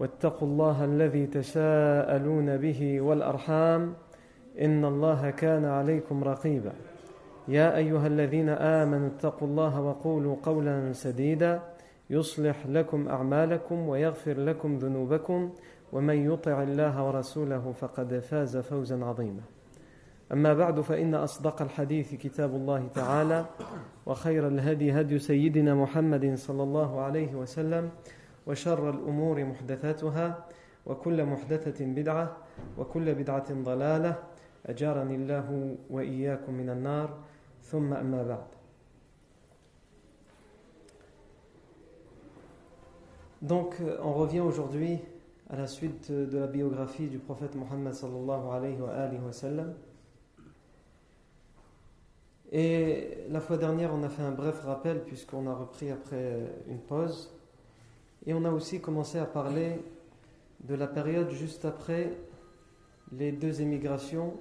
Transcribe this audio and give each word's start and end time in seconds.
واتقوا 0.00 0.48
الله 0.48 0.84
الذي 0.84 1.26
تساءلون 1.26 2.56
به 2.56 3.00
والأرحام 3.00 3.94
إن 4.60 4.84
الله 4.84 5.30
كان 5.30 5.64
عليكم 5.64 6.24
رقيبا. 6.24 6.72
يا 7.48 7.76
أيها 7.76 8.06
الذين 8.06 8.48
آمنوا 8.48 9.08
اتقوا 9.08 9.48
الله 9.48 9.80
وقولوا 9.80 10.36
قولا 10.42 10.92
سديدا. 10.92 11.62
يصلح 12.10 12.66
لكم 12.66 13.08
أعمالكم 13.08 13.88
ويغفر 13.88 14.40
لكم 14.40 14.76
ذنوبكم. 14.76 15.50
ومن 15.92 16.32
يطع 16.32 16.62
الله 16.62 17.06
ورسوله 17.06 17.72
فقد 17.72 18.18
فاز 18.18 18.56
فوزا 18.56 19.04
عظيما. 19.04 19.42
أما 20.32 20.54
بعد 20.54 20.80
فإن 20.80 21.14
أصدق 21.14 21.62
الحديث 21.62 22.14
كتاب 22.14 22.54
الله 22.54 22.88
تعالى 22.94 23.44
وخير 24.06 24.48
الهدي 24.48 24.92
هدي 24.92 25.18
سيدنا 25.18 25.74
محمد 25.74 26.34
صلى 26.34 26.62
الله 26.62 27.00
عليه 27.00 27.34
وسلم 27.34 27.90
وشر 28.46 28.90
الأمور 28.90 29.44
محدثاتها 29.44 30.46
وكل 30.86 31.24
محدثة 31.24 31.84
بدعة 31.84 32.36
وكل 32.78 33.14
بدعة 33.14 33.54
ضلالة 33.54 34.22
أجارني 34.66 35.14
الله 35.14 35.76
وإياكم 35.90 36.54
من 36.54 36.70
النار 36.70 37.18
ثم 37.62 37.92
أما 37.92 38.22
بعد 38.22 38.46
Donc 43.42 43.76
on 44.02 44.12
revient 44.12 44.40
aujourd'hui 44.40 44.98
à 45.48 45.56
la 45.56 45.66
suite 45.66 46.12
de 46.12 46.36
la 46.38 46.46
biographie 46.46 47.08
du 47.08 47.18
prophète 47.18 47.54
Mohammed 47.54 47.94
sallallahu 47.94 48.50
alayhi 48.52 48.78
wa, 48.78 48.90
alayhi 48.90 49.18
wa 49.18 49.32
sallam. 49.32 49.72
Et 52.52 53.24
la 53.30 53.40
fois 53.40 53.56
dernière 53.56 53.94
on 53.94 54.02
a 54.02 54.10
fait 54.10 54.22
un 54.22 54.32
bref 54.32 54.60
rappel 54.64 55.04
puisqu'on 55.04 55.46
a 55.46 55.54
repris 55.54 55.90
après 55.90 56.52
une 56.68 56.80
pause. 56.80 57.32
Et 58.26 58.34
on 58.34 58.44
a 58.44 58.50
aussi 58.50 58.80
commencé 58.80 59.18
à 59.18 59.24
parler 59.24 59.80
de 60.64 60.74
la 60.74 60.86
période 60.86 61.30
juste 61.30 61.64
après 61.64 62.16
les 63.12 63.32
deux 63.32 63.60
émigrations 63.60 64.34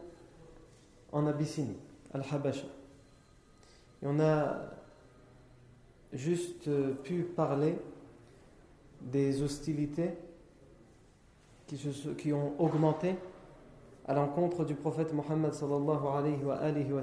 en 1.11 1.25
Abyssinie, 1.27 1.77
Al-Habasha. 2.13 2.67
Et 4.01 4.05
on 4.05 4.19
a 4.19 4.57
juste 6.13 6.69
pu 7.03 7.23
parler 7.23 7.77
des 9.01 9.41
hostilités 9.41 10.11
qui, 12.17 12.33
ont 12.33 12.53
augmenté 12.59 13.15
à 14.07 14.13
l'encontre 14.13 14.65
du 14.65 14.75
prophète 14.75 15.13
Mohammed 15.13 15.53
sallallahu 15.53 16.07
alayhi 16.07 16.43
wa. 16.91 17.01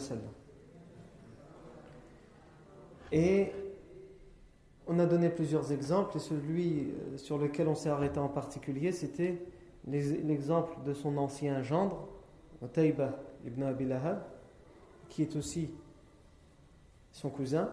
Et 3.12 3.52
on 4.86 4.98
a 4.98 5.06
donné 5.06 5.30
plusieurs 5.30 5.72
exemples 5.72 6.16
et 6.16 6.20
celui 6.20 6.92
sur 7.16 7.38
lequel 7.38 7.68
on 7.68 7.74
s'est 7.74 7.88
arrêté 7.88 8.18
en 8.18 8.28
particulier, 8.28 8.92
c'était 8.92 9.42
l'exemple 9.86 10.72
de 10.84 10.94
son 10.94 11.16
ancien 11.16 11.62
gendre, 11.62 12.08
Taïba 12.72 13.10
ibn 13.44 13.62
Abi 13.62 13.84
Lahab, 13.84 14.22
qui 15.08 15.22
est 15.22 15.36
aussi 15.36 15.70
son 17.12 17.30
cousin, 17.30 17.70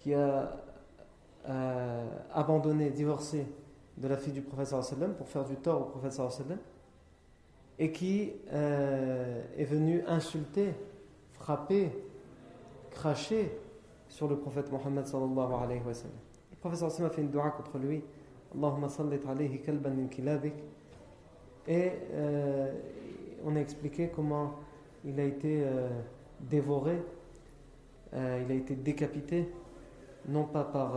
qui 0.00 0.14
a 0.14 0.56
euh, 1.48 2.06
abandonné, 2.32 2.90
divorcé 2.90 3.46
de 3.96 4.08
la 4.08 4.16
fille 4.16 4.32
du 4.32 4.44
sallam 4.64 5.14
pour 5.14 5.28
faire 5.28 5.44
du 5.44 5.56
tort 5.56 5.92
au 5.94 6.10
sallam 6.10 6.58
et 7.78 7.90
qui 7.90 8.32
euh, 8.52 9.42
est 9.56 9.64
venu 9.64 10.02
insulter, 10.06 10.74
frapper, 11.32 11.90
cracher 12.90 13.50
sur 14.14 14.28
le 14.28 14.36
prophète 14.36 14.70
Mohammed 14.70 15.06
sallallahu 15.06 15.52
alayhi 15.60 15.82
wa 15.84 15.92
sallam. 15.92 16.16
Le 16.62 16.70
wa 16.70 16.76
sallam 16.76 17.10
a 17.10 17.12
fait 17.12 17.22
une 17.22 17.30
dua 17.30 17.50
contre 17.50 17.78
lui. 17.78 18.00
Allahumma 18.54 18.86
alayhi 19.28 19.60
kalban 19.60 19.90
min 19.90 20.06
kilabik. 20.06 20.54
Et 21.66 21.90
euh, 22.12 22.72
on 23.44 23.56
a 23.56 23.58
expliqué 23.58 24.12
comment 24.14 24.54
il 25.04 25.18
a 25.18 25.24
été 25.24 25.64
euh, 25.64 25.88
dévoré, 26.38 27.02
euh, 28.14 28.42
il 28.44 28.52
a 28.52 28.54
été 28.54 28.76
décapité, 28.76 29.50
non 30.28 30.44
pas 30.44 30.62
par 30.62 30.92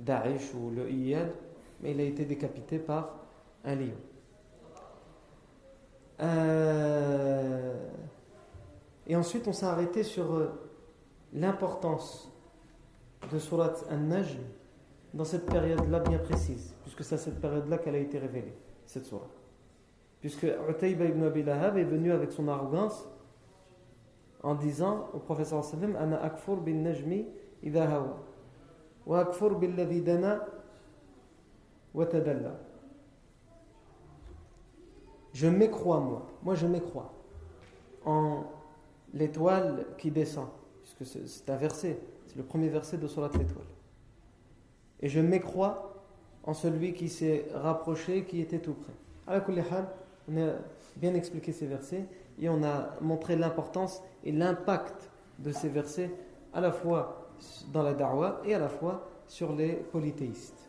Daesh 0.00 0.54
ou 0.54 0.70
le 0.70 0.90
IL, 0.90 1.30
mais 1.82 1.90
il 1.90 2.00
a 2.00 2.04
été 2.04 2.24
décapité 2.24 2.78
par 2.78 3.18
un 3.66 3.74
lion. 3.74 3.98
Et 9.06 9.14
ensuite, 9.14 9.46
on 9.46 9.52
s'est 9.52 9.66
arrêté 9.66 10.02
sur 10.02 10.48
l'importance 11.36 12.32
de 13.30 13.38
Surat 13.38 13.74
An-Najm 13.90 14.40
dans 15.14 15.24
cette 15.24 15.46
période-là 15.46 16.00
bien 16.00 16.18
précise, 16.18 16.74
puisque 16.82 17.04
c'est 17.04 17.14
à 17.14 17.18
cette 17.18 17.40
période-là 17.40 17.78
qu'elle 17.78 17.94
a 17.94 17.98
été 17.98 18.18
révélée, 18.18 18.54
cette 18.86 19.04
Surat. 19.04 19.28
Puisque 20.20 20.46
Utayba 20.68 21.04
ibn 21.04 21.22
Abi 21.24 21.42
Lahab 21.42 21.76
est 21.76 21.84
venu 21.84 22.10
avec 22.10 22.32
son 22.32 22.48
arrogance 22.48 23.08
en 24.42 24.54
disant 24.54 25.08
au 25.12 25.18
professeur 25.18 25.62
sallam 25.62 25.94
Ana 25.96 26.22
akfur 26.22 26.56
bin 26.56 26.82
najmi 26.82 27.26
idha 27.62 27.84
hawa 27.84 28.18
wa 29.06 29.20
akfur 29.20 29.58
bil 29.58 29.76
ladhi 29.76 30.00
dana 30.00 30.44
wa. 31.94 32.06
Je 35.32 35.48
m'écrois, 35.48 36.00
moi. 36.00 36.26
Moi, 36.42 36.54
je 36.54 36.66
m'écrois 36.66 37.12
en 38.06 38.44
l'étoile 39.12 39.86
qui 39.98 40.10
descend 40.10 40.48
puisque 40.96 41.18
c'est 41.26 41.50
un 41.50 41.56
verset, 41.56 41.98
c'est 42.26 42.36
le 42.36 42.42
premier 42.42 42.68
verset 42.68 42.96
de 42.98 43.06
Surat 43.06 43.30
l'étoile. 43.34 43.66
Et 45.00 45.08
je 45.08 45.20
m'écrois 45.20 46.02
en 46.44 46.54
celui 46.54 46.94
qui 46.94 47.08
s'est 47.08 47.46
rapproché, 47.54 48.24
qui 48.24 48.40
était 48.40 48.60
tout 48.60 48.74
près. 48.74 48.92
On 50.28 50.36
a 50.38 50.52
bien 50.96 51.14
expliqué 51.14 51.52
ces 51.52 51.66
versets 51.66 52.06
et 52.40 52.48
on 52.48 52.62
a 52.64 52.94
montré 53.00 53.36
l'importance 53.36 54.02
et 54.24 54.32
l'impact 54.32 55.10
de 55.38 55.52
ces 55.52 55.68
versets 55.68 56.10
à 56.54 56.60
la 56.60 56.72
fois 56.72 57.28
dans 57.72 57.82
la 57.82 57.92
da'wah 57.92 58.40
et 58.44 58.54
à 58.54 58.58
la 58.58 58.68
fois 58.68 59.08
sur 59.28 59.54
les 59.54 59.72
polythéistes. 59.72 60.68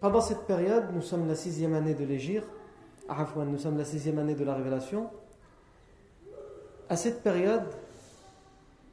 Pendant 0.00 0.20
cette 0.20 0.46
période, 0.46 0.86
nous 0.92 1.02
sommes 1.02 1.28
la 1.28 1.36
sixième 1.36 1.74
année 1.74 1.94
de 1.94 2.04
l'Égir, 2.04 2.42
nous 3.08 3.58
sommes 3.58 3.78
la 3.78 3.84
sixième 3.84 4.18
année 4.18 4.34
de 4.34 4.44
la 4.44 4.54
révélation. 4.54 5.10
À 6.88 6.96
cette 6.96 7.22
période, 7.22 7.64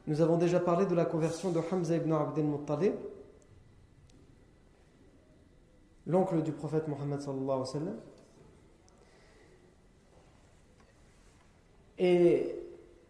nous 0.06 0.20
avons 0.20 0.36
déjà 0.36 0.60
parlé 0.60 0.86
de 0.86 0.94
la 0.94 1.04
conversion 1.04 1.50
de 1.50 1.60
Hamza 1.70 1.96
ibn 1.96 2.12
Abdel 2.12 2.44
Muttalib, 2.44 2.94
l'oncle 6.06 6.42
du 6.42 6.52
prophète 6.52 6.88
Mohammed 6.88 7.20
sallallahu 7.20 7.62
alayhi 7.74 7.84
wa. 7.84 7.92
Et 11.98 12.56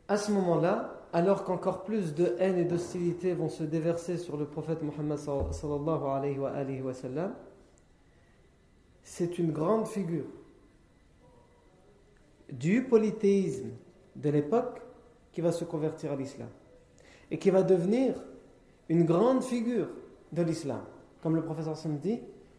à 0.08 0.16
ce 0.16 0.32
moment-là, 0.32 0.96
alors 1.12 1.44
qu'encore 1.44 1.84
plus 1.84 2.14
de 2.14 2.34
haine 2.38 2.58
et 2.58 2.64
d'hostilité 2.64 3.34
vont 3.34 3.48
se 3.48 3.62
déverser 3.62 4.16
sur 4.16 4.36
le 4.36 4.46
prophète 4.46 4.82
Mohammed 4.82 5.18
sallallahu 5.18 6.04
alayhi 6.04 6.80
wa 6.82 6.92
c'est 9.02 9.38
une 9.38 9.50
grande 9.50 9.88
figure 9.88 10.26
du 12.52 12.84
polythéisme 12.84 13.70
de 14.16 14.30
l'époque 14.30 14.80
qui 15.32 15.40
va 15.40 15.52
se 15.52 15.64
convertir 15.64 16.12
à 16.12 16.16
l'islam 16.16 16.48
et 17.30 17.38
qui 17.38 17.50
va 17.50 17.62
devenir 17.62 18.14
une 18.88 19.04
grande 19.04 19.42
figure 19.42 19.88
de 20.32 20.42
l'islam. 20.42 20.82
Comme 21.22 21.36
le 21.36 21.42
professeur 21.42 21.76
Sam 21.76 21.98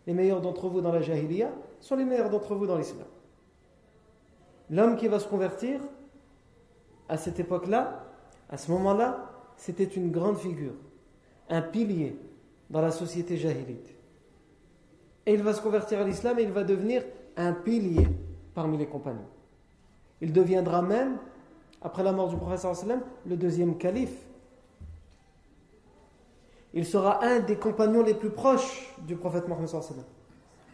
les 0.07 0.13
meilleurs 0.13 0.41
d'entre 0.41 0.67
vous 0.67 0.81
dans 0.81 0.91
la 0.91 1.01
jahiliya 1.01 1.51
sont 1.79 1.95
les 1.95 2.05
meilleurs 2.05 2.29
d'entre 2.29 2.55
vous 2.55 2.65
dans 2.65 2.77
l'islam. 2.77 3.07
L'homme 4.69 4.95
qui 4.95 5.07
va 5.07 5.19
se 5.19 5.27
convertir, 5.27 5.81
à 7.09 7.17
cette 7.17 7.39
époque-là, 7.39 8.05
à 8.49 8.57
ce 8.57 8.71
moment-là, 8.71 9.29
c'était 9.57 9.83
une 9.83 10.11
grande 10.11 10.37
figure, 10.37 10.73
un 11.49 11.61
pilier 11.61 12.17
dans 12.69 12.81
la 12.81 12.91
société 12.91 13.37
jahilite. 13.37 13.93
Et 15.25 15.33
il 15.33 15.43
va 15.43 15.53
se 15.53 15.61
convertir 15.61 15.99
à 15.99 16.03
l'islam 16.03 16.39
et 16.39 16.43
il 16.43 16.51
va 16.51 16.63
devenir 16.63 17.03
un 17.35 17.53
pilier 17.53 18.07
parmi 18.55 18.77
les 18.77 18.87
compagnons. 18.87 19.27
Il 20.21 20.33
deviendra 20.33 20.81
même, 20.81 21.17
après 21.81 22.03
la 22.03 22.11
mort 22.11 22.29
du 22.29 22.37
prophète 22.37 22.65
le 23.25 23.35
deuxième 23.35 23.77
calife. 23.77 24.25
Il 26.73 26.85
sera 26.85 27.23
un 27.23 27.39
des 27.39 27.57
compagnons 27.57 28.03
les 28.03 28.13
plus 28.13 28.29
proches 28.29 28.95
du 28.99 29.15
prophète 29.15 29.47
Mohammed 29.47 29.69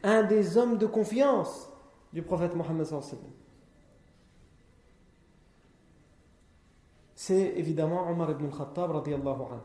un 0.03 0.23
des 0.23 0.57
hommes 0.57 0.77
de 0.77 0.85
confiance 0.85 1.69
du 2.13 2.21
prophète 2.21 2.55
Mohammed 2.55 2.85
c'est 7.15 7.53
évidemment 7.57 8.09
Omar 8.09 8.29
ibn 8.31 8.45
anhu. 8.45 9.59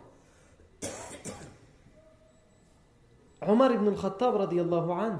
Omar 3.46 3.73
ibn 3.73 3.88
anhu, 3.88 5.19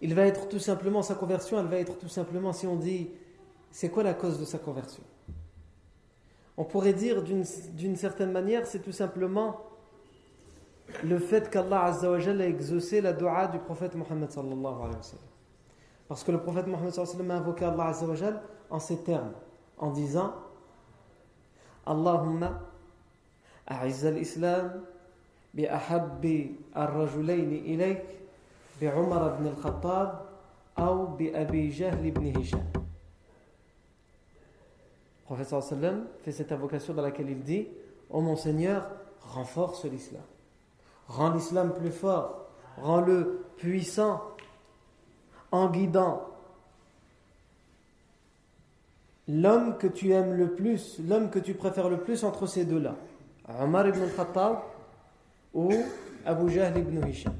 il 0.00 0.14
va 0.14 0.26
être 0.26 0.48
tout 0.48 0.58
simplement, 0.58 1.02
sa 1.02 1.14
conversion, 1.14 1.58
elle 1.58 1.66
va 1.66 1.78
être 1.78 1.98
tout 1.98 2.08
simplement, 2.08 2.52
si 2.52 2.66
on 2.66 2.76
dit, 2.76 3.10
c'est 3.70 3.88
quoi 3.88 4.02
la 4.02 4.14
cause 4.14 4.38
de 4.38 4.44
sa 4.44 4.58
conversion? 4.58 5.02
On 6.56 6.64
pourrait 6.64 6.92
dire 6.92 7.22
d'une 7.22 7.96
certaine 7.96 8.32
manière, 8.32 8.66
c'est 8.66 8.80
tout 8.80 8.92
simplement 8.92 9.60
le 11.04 11.18
fait 11.18 11.50
qu'Allah 11.50 11.92
a 11.92 12.46
exaucé 12.46 13.00
la 13.00 13.12
dua 13.12 13.48
du 13.48 13.58
prophète 13.58 13.94
Mohammed 13.94 14.30
sallallahu 14.30 14.74
alayhi 14.80 14.96
wa 14.96 15.02
sallam. 15.02 15.24
Parce 16.08 16.24
que 16.24 16.32
le 16.32 16.40
prophète 16.40 16.66
Mohammed 16.66 16.92
sallallahu 16.92 17.16
alayhi 17.16 17.28
wa 17.28 17.28
sallam 17.28 17.30
a 17.30 17.36
invoqué 17.36 17.64
Allah 17.64 18.42
en 18.70 18.78
ces 18.78 19.02
termes 19.02 19.32
en 19.78 19.90
disant 19.90 20.32
Allahumma 21.84 22.60
a'izz 23.66 24.06
al-islam 24.06 24.82
bi 25.52 25.66
ahabbi 25.66 26.56
ar-rajulayn 26.74 27.52
ilayk 27.52 28.04
Hisham. 32.38 32.60
Le 35.18 35.34
prophète 35.34 35.48
sallam 35.48 36.06
fait 36.22 36.32
cette 36.32 36.52
invocation 36.52 36.94
dans 36.94 37.02
laquelle 37.02 37.30
il 37.30 37.42
dit 37.42 37.68
Ô 38.10 38.18
oh 38.18 38.20
mon 38.20 38.36
Seigneur, 38.36 38.88
renforce 39.20 39.84
l'islam. 39.84 40.22
Rends 41.08 41.32
l'islam 41.32 41.72
plus 41.72 41.90
fort, 41.90 42.46
rends-le 42.80 43.44
puissant 43.56 44.22
en 45.50 45.70
guidant 45.70 46.22
l'homme 49.28 49.78
que 49.78 49.86
tu 49.86 50.12
aimes 50.12 50.34
le 50.34 50.54
plus, 50.54 51.00
l'homme 51.00 51.30
que 51.30 51.38
tu 51.38 51.54
préfères 51.54 51.88
le 51.88 51.98
plus 51.98 52.24
entre 52.24 52.46
ces 52.46 52.64
deux-là 52.64 52.96
Omar 53.60 53.86
ibn 53.88 54.02
al-Khattab 54.02 54.58
ou 55.54 55.72
Abu 56.24 56.50
Jahl 56.50 56.78
ibn 56.78 57.06
Hisham 57.06 57.34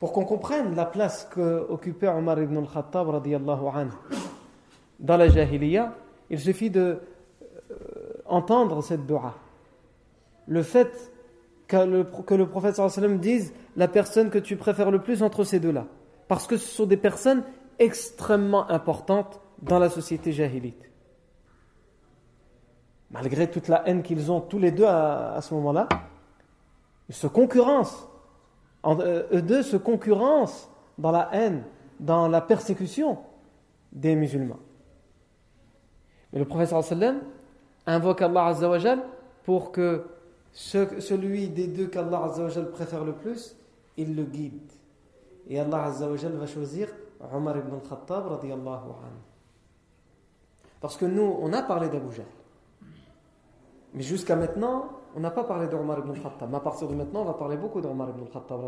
Pour 0.00 0.12
qu'on 0.12 0.24
comprenne 0.24 0.74
la 0.74 0.86
place 0.86 1.28
qu'occupait 1.32 2.08
Omar 2.08 2.40
ibn 2.40 2.56
al-Khattab 2.56 3.22
dans 4.98 5.16
la 5.16 5.28
Jahiliya, 5.28 5.94
il 6.28 6.40
suffit 6.40 6.70
de 6.70 6.98
euh, 7.70 8.82
cette 8.82 9.06
dua. 9.06 9.34
Le 10.48 10.62
fait 10.62 11.12
que 11.68 11.76
le, 11.76 12.04
que 12.04 12.34
le 12.34 12.48
prophète 12.48 12.74
sallam 12.74 13.18
dise 13.18 13.54
la 13.76 13.86
personne 13.86 14.30
que 14.30 14.38
tu 14.38 14.56
préfères 14.56 14.90
le 14.90 15.00
plus 15.00 15.22
entre 15.22 15.44
ces 15.44 15.60
deux-là 15.60 15.86
parce 16.30 16.46
que 16.46 16.56
ce 16.56 16.68
sont 16.68 16.86
des 16.86 16.96
personnes 16.96 17.42
extrêmement 17.80 18.70
importantes 18.70 19.40
dans 19.62 19.80
la 19.80 19.90
société 19.90 20.32
jahilite. 20.32 20.88
Malgré 23.10 23.50
toute 23.50 23.66
la 23.66 23.82
haine 23.88 24.04
qu'ils 24.04 24.30
ont 24.30 24.40
tous 24.40 24.60
les 24.60 24.70
deux 24.70 24.84
à, 24.84 25.40
ce 25.42 25.52
moment-là, 25.54 25.88
ils 27.08 27.16
se 27.16 27.26
concurrencent. 27.26 28.06
Euh, 28.86 29.24
eux 29.32 29.42
deux 29.42 29.62
se 29.62 29.76
concurrencent 29.76 30.70
dans 30.98 31.10
la 31.10 31.28
haine, 31.32 31.64
dans 31.98 32.28
la 32.28 32.40
persécution 32.40 33.18
des 33.92 34.14
musulmans. 34.16 34.58
Mais 36.32 36.38
le 36.38 36.44
professeur 36.44 36.82
sallam 36.82 37.20
invoque 37.86 38.22
Allah 38.22 38.46
Azzawajal 38.46 39.02
pour 39.44 39.72
que 39.72 40.06
celui 40.52 41.48
des 41.48 41.66
deux 41.66 41.86
qu'Allah 41.86 42.24
Azzawajal 42.24 42.70
préfère 42.70 43.04
le 43.04 43.12
plus, 43.12 43.56
il 43.96 44.16
le 44.16 44.24
guide. 44.24 44.72
Et 45.48 45.58
Allah 45.58 45.84
Azzawajal 45.84 46.32
va 46.32 46.46
choisir 46.46 46.88
Omar 47.32 47.56
ibn 47.58 47.74
al-Khattab 47.74 48.28
radiallahu 48.28 48.90
anhu. 49.04 49.20
Parce 50.80 50.96
que 50.96 51.04
nous, 51.04 51.38
on 51.40 51.52
a 51.52 51.62
parlé 51.62 51.88
d'Abu 51.88 52.14
Jahl. 52.14 52.26
Mais 53.92 54.02
jusqu'à 54.02 54.36
maintenant, 54.36 54.99
on 55.16 55.20
n'a 55.20 55.30
pas 55.30 55.44
parlé 55.44 55.68
d'Omar 55.68 55.98
ibn 55.98 56.10
al-Khattab. 56.10 56.54
À 56.54 56.60
partir 56.60 56.88
de 56.88 56.94
maintenant, 56.94 57.22
on 57.22 57.24
va 57.24 57.34
parler 57.34 57.56
beaucoup 57.56 57.80
d'Omar 57.80 58.10
ibn 58.10 58.22
al-Khattab. 58.22 58.60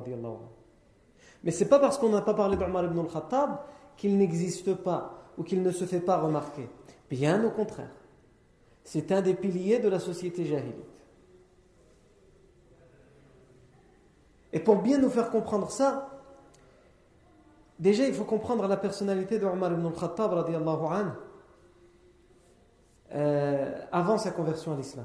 Mais 1.44 1.50
c'est 1.50 1.69
pas 1.69 1.79
parce 1.79 1.99
qu'on 1.99 2.11
n'a 2.11 2.23
pas 2.23 2.35
parlé 2.35 2.56
d'Omar 2.56 2.85
ibn 2.85 2.99
al-Khattab 2.99 3.59
qu'il 3.97 4.17
n'existe 4.17 4.75
pas 4.75 5.23
ou 5.39 5.43
qu'il 5.43 5.62
ne 5.62 5.71
se 5.71 5.85
fait 5.85 6.00
pas 6.00 6.19
remarquer. 6.19 6.69
Bien 7.11 7.44
au 7.44 7.50
contraire. 7.50 7.94
C'est 8.85 9.12
un 9.12 9.23
des 9.23 9.35
piliers 9.35 9.79
de 9.79 9.89
la 9.89 9.99
société 9.99 10.44
jahilite. 10.44 10.75
Et 14.53 14.61
pour 14.61 14.77
bien 14.77 14.99
nous 14.99 15.09
faire 15.09 15.31
comprendre 15.31 15.71
ça, 15.71 16.12
Déjà, 17.83 18.06
il 18.06 18.15
faut 18.15 18.23
comprendre 18.23 18.69
la 18.69 18.77
personnalité 18.77 19.41
de 19.41 19.44
ibn 19.44 19.87
al-Khattab 19.87 20.47
euh, 23.15 23.79
avant 23.91 24.19
sa 24.19 24.31
conversion 24.31 24.73
à 24.73 24.77
l'islam. 24.77 25.05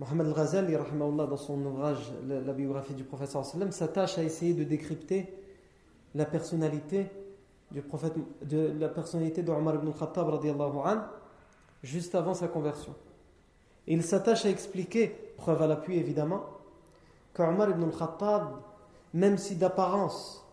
Mohamed 0.00 0.28
al-Ghazali, 0.28 0.74
dans 0.98 1.36
son 1.36 1.62
ouvrage 1.66 2.10
La 2.26 2.54
biographie 2.54 2.94
du 2.94 3.04
prophète, 3.04 3.36
s'attache 3.70 4.16
à 4.16 4.22
essayer 4.24 4.54
de 4.54 4.64
décrypter 4.64 5.26
la 6.14 6.24
personnalité 6.24 7.06
du 7.70 7.82
prophète, 7.82 8.14
de 8.42 8.72
la 8.80 8.88
personnalité 8.88 9.42
ibn 9.42 9.52
al-Khattab 9.52 10.40
anhu, 10.84 11.00
juste 11.82 12.14
avant 12.14 12.32
sa 12.32 12.48
conversion. 12.48 12.94
Il 13.86 14.02
s'attache 14.02 14.46
à 14.46 14.48
expliquer, 14.48 15.08
preuve 15.36 15.60
à 15.60 15.66
l'appui 15.66 15.98
évidemment, 15.98 16.44
qu'Omar 17.34 17.68
ibn 17.68 17.84
al-Khattab, 17.84 18.54
même 19.12 19.36
si 19.36 19.56
d'apparence 19.56 20.46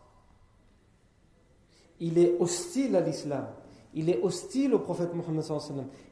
il 2.02 2.18
est 2.18 2.36
hostile 2.42 2.98
à 2.98 3.02
l'islam, 3.02 3.48
il 3.94 4.10
est 4.10 4.22
hostile 4.22 4.74
au 4.74 4.80
prophète 4.80 5.14
Mohammed, 5.14 5.44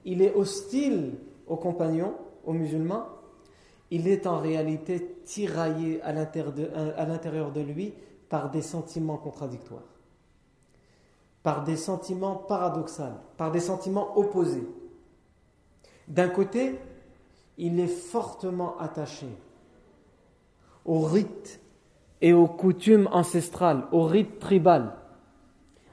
il 0.05 0.21
est 0.21 0.33
hostile 0.33 1.15
aux 1.47 1.57
compagnons, 1.57 2.15
aux 2.45 2.53
musulmans, 2.53 3.14
il 3.91 4.07
est 4.07 4.27
en 4.27 4.39
réalité 4.39 5.17
tiraillé 5.25 6.01
à 6.01 6.11
l'intérieur 6.13 7.51
de 7.51 7.61
lui 7.61 7.93
par 8.29 8.49
des 8.49 8.61
sentiments 8.61 9.17
contradictoires, 9.17 9.83
par 11.43 11.63
des 11.63 11.77
sentiments 11.77 12.35
paradoxaux, 12.35 13.03
par 13.37 13.51
des 13.51 13.59
sentiments 13.59 14.17
opposés. 14.17 14.67
D'un 16.07 16.29
côté, 16.29 16.79
il 17.57 17.79
est 17.79 17.87
fortement 17.87 18.77
attaché 18.79 19.27
aux 20.83 21.01
rites 21.01 21.59
et 22.21 22.33
aux 22.33 22.47
coutumes 22.47 23.07
ancestrales, 23.11 23.87
aux 23.91 24.03
rites 24.03 24.39
tribales 24.39 24.95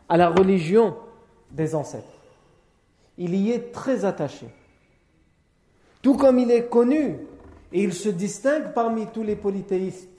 à 0.09 0.17
la 0.17 0.29
religion 0.29 0.97
des 1.51 1.75
ancêtres. 1.75 2.07
Il 3.19 3.35
y 3.35 3.51
est 3.51 3.73
très 3.73 4.05
attaché. 4.05 4.47
Tout 6.01 6.17
comme 6.17 6.39
il 6.39 6.51
est 6.51 6.69
connu 6.69 7.19
et 7.73 7.83
il 7.83 7.93
se 7.93 8.09
distingue 8.09 8.73
parmi 8.73 9.07
tous 9.07 9.23
les 9.23 9.37
polythéistes 9.37 10.11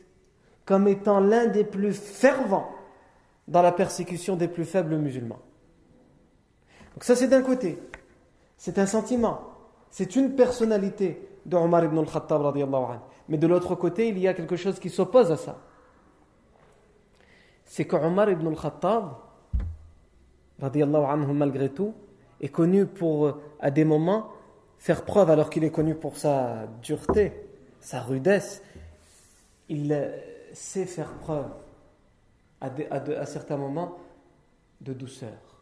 comme 0.65 0.88
étant 0.88 1.19
l'un 1.19 1.48
des 1.48 1.63
plus 1.63 1.93
fervents 1.93 2.69
dans 3.48 3.62
la 3.62 3.72
persécution 3.72 4.36
des 4.36 4.48
plus 4.48 4.65
faibles 4.65 4.98
musulmans. 4.98 5.39
Donc 6.93 7.03
ça 7.03 7.15
c'est 7.15 7.27
d'un 7.27 7.41
côté, 7.41 7.79
c'est 8.57 8.79
un 8.79 8.86
sentiment, 8.86 9.41
c'est 9.89 10.15
une 10.15 10.36
personnalité 10.36 11.27
de 11.45 11.57
Omar 11.57 11.83
ibn 11.83 11.98
al-Khattab 11.98 12.41
Mais 13.27 13.38
de 13.38 13.48
l'autre 13.48 13.75
côté, 13.75 14.07
il 14.07 14.19
y 14.19 14.27
a 14.27 14.33
quelque 14.33 14.55
chose 14.55 14.79
qui 14.79 14.89
s'oppose 14.89 15.31
à 15.31 15.38
ça. 15.38 15.60
C'est 17.65 17.86
que 17.86 17.95
Omar 17.95 18.29
ibn 18.29 18.48
al-Khattab 18.48 19.15
malgré 21.33 21.69
tout, 21.69 21.93
est 22.41 22.50
connu 22.50 22.86
pour, 22.86 23.38
à 23.60 23.72
des 23.72 23.86
moments, 23.86 24.29
faire 24.77 25.03
preuve, 25.03 25.29
alors 25.29 25.50
qu'il 25.50 25.63
est 25.63 25.72
connu 25.72 25.95
pour 25.95 26.17
sa 26.17 26.67
dureté, 26.81 27.42
sa 27.83 28.01
rudesse, 28.01 28.63
il 29.67 30.11
sait 30.53 30.85
faire 30.85 31.13
preuve, 31.15 31.51
à, 32.61 33.25
certains 33.25 33.57
moments, 33.57 33.97
de 34.79 34.93
douceur, 34.93 35.61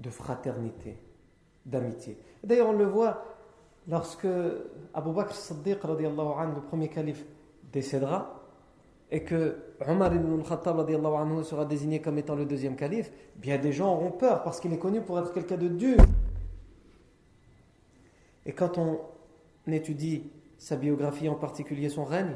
de 0.00 0.10
fraternité, 0.10 0.98
d'amitié. 1.64 2.18
D'ailleurs, 2.42 2.70
on 2.70 2.72
le 2.72 2.84
voit 2.84 3.24
lorsque 3.88 4.26
Abu 4.92 5.12
Bakr 5.12 5.34
Siddiq, 5.34 5.78
le 5.84 6.60
premier 6.62 6.88
calife, 6.88 7.24
décédera, 7.72 8.42
et 9.08 9.22
que 9.22 9.56
Omar 9.86 10.12
ibn 10.12 10.40
al-Khattab 10.40 10.80
anhu, 10.80 11.44
sera 11.44 11.64
désigné 11.64 12.00
comme 12.00 12.18
étant 12.18 12.34
le 12.34 12.44
deuxième 12.44 12.74
calife, 12.74 13.12
bien 13.36 13.56
des 13.56 13.70
gens 13.70 13.94
auront 13.94 14.10
peur 14.10 14.42
parce 14.42 14.58
qu'il 14.58 14.72
est 14.72 14.78
connu 14.78 15.00
pour 15.00 15.16
être 15.20 15.32
quelqu'un 15.32 15.56
de 15.56 15.68
dur. 15.68 15.98
Et 18.44 18.52
quand 18.52 18.78
on 18.78 18.98
étudie 19.72 20.24
sa 20.58 20.76
biographie, 20.76 21.28
en 21.28 21.34
particulier 21.34 21.88
son 21.88 22.04
règne, 22.04 22.34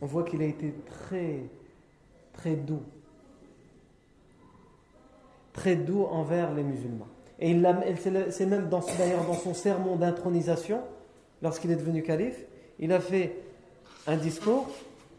on 0.00 0.06
voit 0.06 0.24
qu'il 0.24 0.42
a 0.42 0.46
été 0.46 0.74
très, 0.86 1.40
très 2.32 2.56
doux. 2.56 2.82
Très 5.52 5.76
doux 5.76 6.04
envers 6.04 6.52
les 6.52 6.62
musulmans. 6.62 7.08
Et 7.38 7.56
c'est 8.30 8.46
même 8.46 8.68
d'ailleurs 8.68 9.24
dans 9.26 9.34
son 9.34 9.54
sermon 9.54 9.96
d'intronisation, 9.96 10.82
lorsqu'il 11.42 11.70
est 11.70 11.76
devenu 11.76 12.02
calife, 12.02 12.44
il 12.78 12.92
a 12.92 13.00
fait 13.00 13.36
un 14.06 14.16
discours 14.16 14.68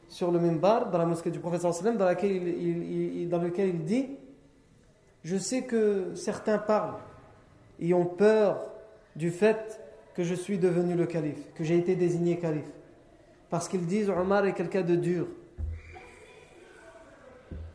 sur 0.08 0.32
le 0.32 0.39
mimbar 0.39 0.91
dans 0.91 0.98
la 0.98 1.05
mosquée 1.05 1.32
du 1.32 1.39
prophète 1.39 1.62
sallam 1.62 1.98
dans, 1.98 2.05
laquelle 2.05 3.27
dans 3.29 3.39
lequel 3.39 3.70
il 3.70 3.86
dit 3.86 4.08
Je 5.24 5.38
sais 5.38 5.63
que 5.63 6.13
certains 6.15 6.58
parlent 6.58 7.00
et 7.79 7.94
ont 7.94 8.05
peur 8.05 8.62
du 9.15 9.32
fait 9.32 9.82
que 10.15 10.24
je 10.24 10.34
suis 10.34 10.57
devenu 10.57 10.95
le 10.95 11.05
calife, 11.05 11.53
que 11.53 11.63
j'ai 11.63 11.77
été 11.77 11.95
désigné 11.95 12.39
calife. 12.39 12.72
Parce 13.50 13.67
qu'ils 13.67 13.86
disent 13.86 14.10
Omar 14.10 14.45
est 14.45 14.53
quelqu'un 14.53 14.81
de 14.81 14.95
dur. 14.95 15.27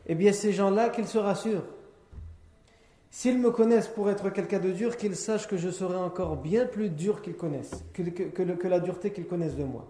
Eh 0.06 0.14
bien, 0.14 0.32
ces 0.32 0.52
gens-là, 0.52 0.88
qu'ils 0.88 1.06
se 1.06 1.18
rassurent. 1.18 1.66
S'ils 3.10 3.38
me 3.38 3.50
connaissent 3.50 3.88
pour 3.88 4.08
être 4.10 4.30
quelqu'un 4.30 4.58
de 4.58 4.70
dur, 4.70 4.96
qu'ils 4.96 5.16
sachent 5.16 5.46
que 5.46 5.56
je 5.56 5.68
serai 5.68 5.96
encore 5.96 6.36
bien 6.36 6.64
plus 6.64 6.90
dur 6.90 7.22
qu'ils 7.22 7.36
connaissent, 7.36 7.84
que, 7.92 8.68
la 8.68 8.80
dureté 8.80 9.12
qu'ils 9.12 9.26
connaissent 9.26 9.56
de 9.56 9.64
moi. 9.64 9.86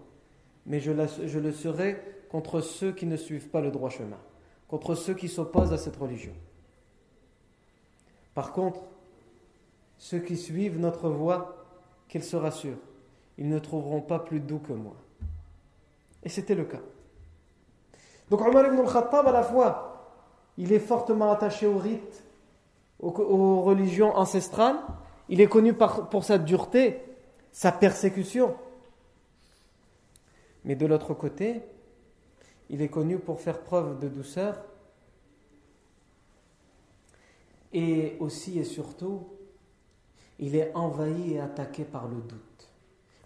Mais 0.66 0.80
je 0.80 0.92
le 1.38 1.52
serai 1.52 2.02
contre 2.30 2.60
ceux 2.60 2.92
qui 2.92 3.06
ne 3.06 3.16
suivent 3.16 3.48
pas 3.48 3.60
le 3.60 3.70
droit 3.70 3.90
chemin, 3.90 4.18
contre 4.68 4.94
ceux 4.94 5.14
qui 5.14 5.28
s'opposent 5.28 5.72
à 5.72 5.78
cette 5.78 5.96
religion. 5.96 6.32
Par 8.34 8.52
contre, 8.52 8.80
ceux 9.98 10.20
qui 10.20 10.36
suivent 10.36 10.78
notre 10.78 11.08
voie, 11.10 11.59
qu'ils 12.10 12.24
se 12.24 12.36
rassurent, 12.36 12.76
ils 13.38 13.48
ne 13.48 13.58
trouveront 13.58 14.02
pas 14.02 14.18
plus 14.18 14.40
doux 14.40 14.58
que 14.58 14.72
moi. 14.72 14.96
Et 16.22 16.28
c'était 16.28 16.56
le 16.56 16.64
cas. 16.64 16.80
Donc 18.28 18.42
Omar 18.42 18.66
ibn 18.66 18.80
al-Khattab, 18.80 19.28
à 19.28 19.32
la 19.32 19.42
fois, 19.42 20.18
il 20.58 20.72
est 20.72 20.80
fortement 20.80 21.32
attaché 21.32 21.66
au 21.66 21.78
rite 21.78 22.24
aux, 22.98 23.62
religions 23.62 24.14
ancestrales. 24.16 24.76
Il 25.28 25.40
est 25.40 25.46
connu 25.46 25.72
pour 25.72 26.24
sa 26.24 26.36
dureté, 26.36 27.00
sa 27.52 27.72
persécution. 27.72 28.56
Mais 30.64 30.74
de 30.74 30.84
l'autre 30.84 31.14
côté, 31.14 31.62
il 32.68 32.82
est 32.82 32.88
connu 32.88 33.18
pour 33.18 33.40
faire 33.40 33.60
preuve 33.60 33.98
de 34.00 34.08
douceur 34.08 34.56
et 37.72 38.16
aussi 38.18 38.58
et 38.58 38.64
surtout, 38.64 39.28
il 40.40 40.56
est 40.56 40.72
envahi 40.74 41.34
et 41.34 41.40
attaqué 41.40 41.84
par 41.84 42.08
le 42.08 42.16
doute. 42.16 42.68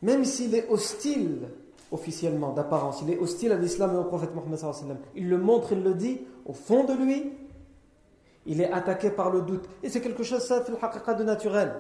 Même 0.03 0.25
s'il 0.25 0.55
est 0.55 0.69
hostile 0.69 1.49
officiellement, 1.91 2.53
d'apparence, 2.53 3.03
il 3.03 3.11
est 3.11 3.19
hostile 3.19 3.53
à 3.53 3.57
l'islam 3.57 3.95
et 3.95 3.99
au 3.99 4.05
prophète 4.05 4.35
Mohammed, 4.35 4.99
il 5.15 5.29
le 5.29 5.39
montre, 5.39 5.73
il 5.73 5.83
le 5.83 5.95
dit, 5.95 6.21
au 6.45 6.53
fond 6.53 6.85
de 6.85 6.93
lui, 6.93 7.33
il 8.47 8.61
est 8.61 8.71
attaqué 8.71 9.11
par 9.11 9.31
le 9.31 9.43
doute. 9.43 9.69
Et 9.83 9.89
c'est 9.89 10.01
quelque 10.01 10.25
chose, 10.25 10.45
ça, 10.45 10.61
de 10.61 11.25
naturel. 11.25 11.75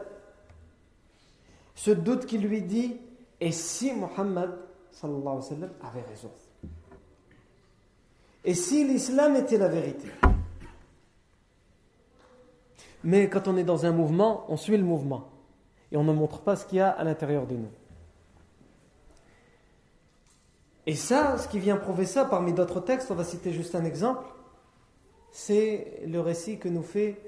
Ce 1.74 1.90
doute 1.90 2.26
qui 2.26 2.38
lui 2.38 2.62
dit, 2.62 2.96
et 3.40 3.50
si 3.50 3.92
Muhammad 3.92 4.56
avait 5.02 6.02
raison? 6.08 6.30
Et 8.44 8.54
si 8.54 8.84
l'islam 8.84 9.34
était 9.36 9.58
la 9.58 9.68
vérité? 9.68 10.08
Mais 13.04 13.28
quand 13.28 13.46
on 13.46 13.56
est 13.56 13.64
dans 13.64 13.86
un 13.86 13.92
mouvement, 13.92 14.44
on 14.48 14.56
suit 14.56 14.76
le 14.76 14.82
mouvement. 14.82 15.28
Et 15.92 15.96
on 15.96 16.02
ne 16.02 16.12
montre 16.12 16.40
pas 16.40 16.56
ce 16.56 16.66
qu'il 16.66 16.78
y 16.78 16.80
a 16.80 16.90
à 16.90 17.04
l'intérieur 17.04 17.46
de 17.46 17.54
nous. 17.54 17.70
Et 20.86 20.96
ça, 20.96 21.38
ce 21.38 21.46
qui 21.46 21.60
vient 21.60 21.76
prouver 21.76 22.04
ça, 22.04 22.24
parmi 22.24 22.52
d'autres 22.52 22.80
textes, 22.80 23.10
on 23.10 23.14
va 23.14 23.24
citer 23.24 23.52
juste 23.52 23.76
un 23.76 23.84
exemple 23.84 24.24
c'est 25.34 26.02
le 26.06 26.20
récit 26.20 26.58
que 26.58 26.68
nous 26.68 26.84
fait 26.84 27.20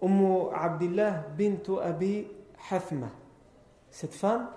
Umm 0.00 0.50
Abdullah 0.54 1.24
bint 1.36 1.80
Abi 1.82 2.28
Hafma. 2.70 3.10
Cette 3.90 4.14
femme 4.14 4.48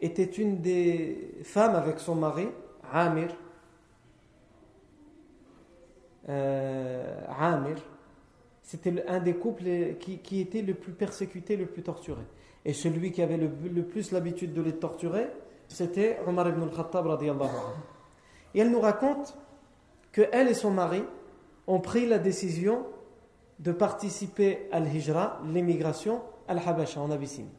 était 0.00 0.24
une 0.24 0.60
des 0.60 1.38
femmes 1.44 1.76
avec 1.76 2.00
son 2.00 2.16
mari, 2.16 2.48
Amir. 2.92 3.30
Euh, 6.28 7.20
Amir, 7.28 7.76
c'était 8.72 9.04
un 9.06 9.20
des 9.20 9.34
couples 9.34 9.64
qui, 10.00 10.40
était 10.40 10.62
le 10.62 10.72
plus 10.72 10.94
persécuté, 10.94 11.58
le 11.58 11.66
plus 11.66 11.82
torturé. 11.82 12.22
Et 12.64 12.72
celui 12.72 13.12
qui 13.12 13.20
avait 13.20 13.36
le, 13.36 13.82
plus 13.82 14.12
l'habitude 14.12 14.54
de 14.54 14.62
les 14.62 14.72
torturer, 14.72 15.26
c'était 15.68 16.18
Omar 16.26 16.48
ibn 16.48 16.62
al-Khattab. 16.62 17.06
Et 18.54 18.60
elle 18.60 18.70
nous 18.70 18.80
raconte 18.80 19.36
que 20.10 20.22
elle 20.32 20.48
et 20.48 20.54
son 20.54 20.70
mari 20.70 21.02
ont 21.66 21.80
pris 21.80 22.06
la 22.06 22.18
décision 22.18 22.86
de 23.58 23.72
participer 23.72 24.70
à 24.72 24.80
l'hijra, 24.80 25.42
l'émigration, 25.52 26.22
à 26.48 26.54
l'Habasha, 26.54 26.98
en 26.98 27.10
Abyssinie, 27.10 27.50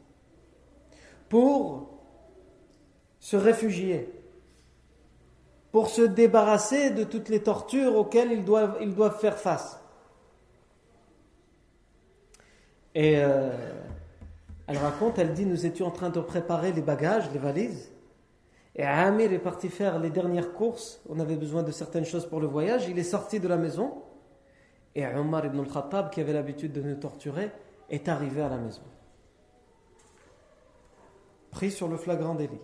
pour 1.28 1.90
se 3.20 3.36
réfugier, 3.36 4.12
pour 5.70 5.90
se 5.90 6.02
débarrasser 6.02 6.90
de 6.90 7.04
toutes 7.04 7.28
les 7.28 7.44
tortures 7.44 7.94
auxquelles 7.94 8.32
ils 8.32 8.44
doivent 8.44 9.20
faire 9.20 9.38
face. 9.38 9.78
Et 12.94 13.18
euh, 13.18 13.50
elle 14.66 14.78
raconte, 14.78 15.18
elle 15.18 15.32
dit, 15.32 15.46
nous 15.46 15.66
étions 15.66 15.86
en 15.86 15.90
train 15.90 16.10
de 16.10 16.20
préparer 16.20 16.72
les 16.72 16.82
bagages, 16.82 17.30
les 17.32 17.38
valises, 17.38 17.90
et 18.76 18.82
Amir 18.82 19.32
est 19.32 19.38
parti 19.38 19.68
faire 19.68 19.98
les 19.98 20.10
dernières 20.10 20.52
courses. 20.52 21.00
On 21.08 21.20
avait 21.20 21.36
besoin 21.36 21.62
de 21.62 21.70
certaines 21.70 22.04
choses 22.04 22.26
pour 22.26 22.40
le 22.40 22.46
voyage. 22.46 22.88
Il 22.88 22.98
est 22.98 23.04
sorti 23.04 23.38
de 23.38 23.46
la 23.46 23.56
maison. 23.56 24.02
Et 24.96 25.06
Omar 25.06 25.46
ibn 25.46 25.60
al-Khattab, 25.60 26.10
qui 26.10 26.20
avait 26.20 26.32
l'habitude 26.32 26.72
de 26.72 26.82
nous 26.82 26.96
torturer, 26.96 27.50
est 27.88 28.08
arrivé 28.08 28.42
à 28.42 28.48
la 28.48 28.56
maison. 28.56 28.82
Pris 31.50 31.70
sur 31.70 31.88
le 31.88 31.96
flagrant 31.96 32.34
délit. 32.34 32.60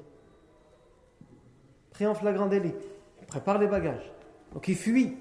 Pris 1.91 2.07
en 2.07 2.15
flagrant 2.15 2.47
délit. 2.47 2.75
Il 3.21 3.27
prépare 3.27 3.59
les 3.59 3.69
bagages. 3.69 4.13
Donc 4.53 4.67
il 4.67 4.77
fuit. 4.77 5.17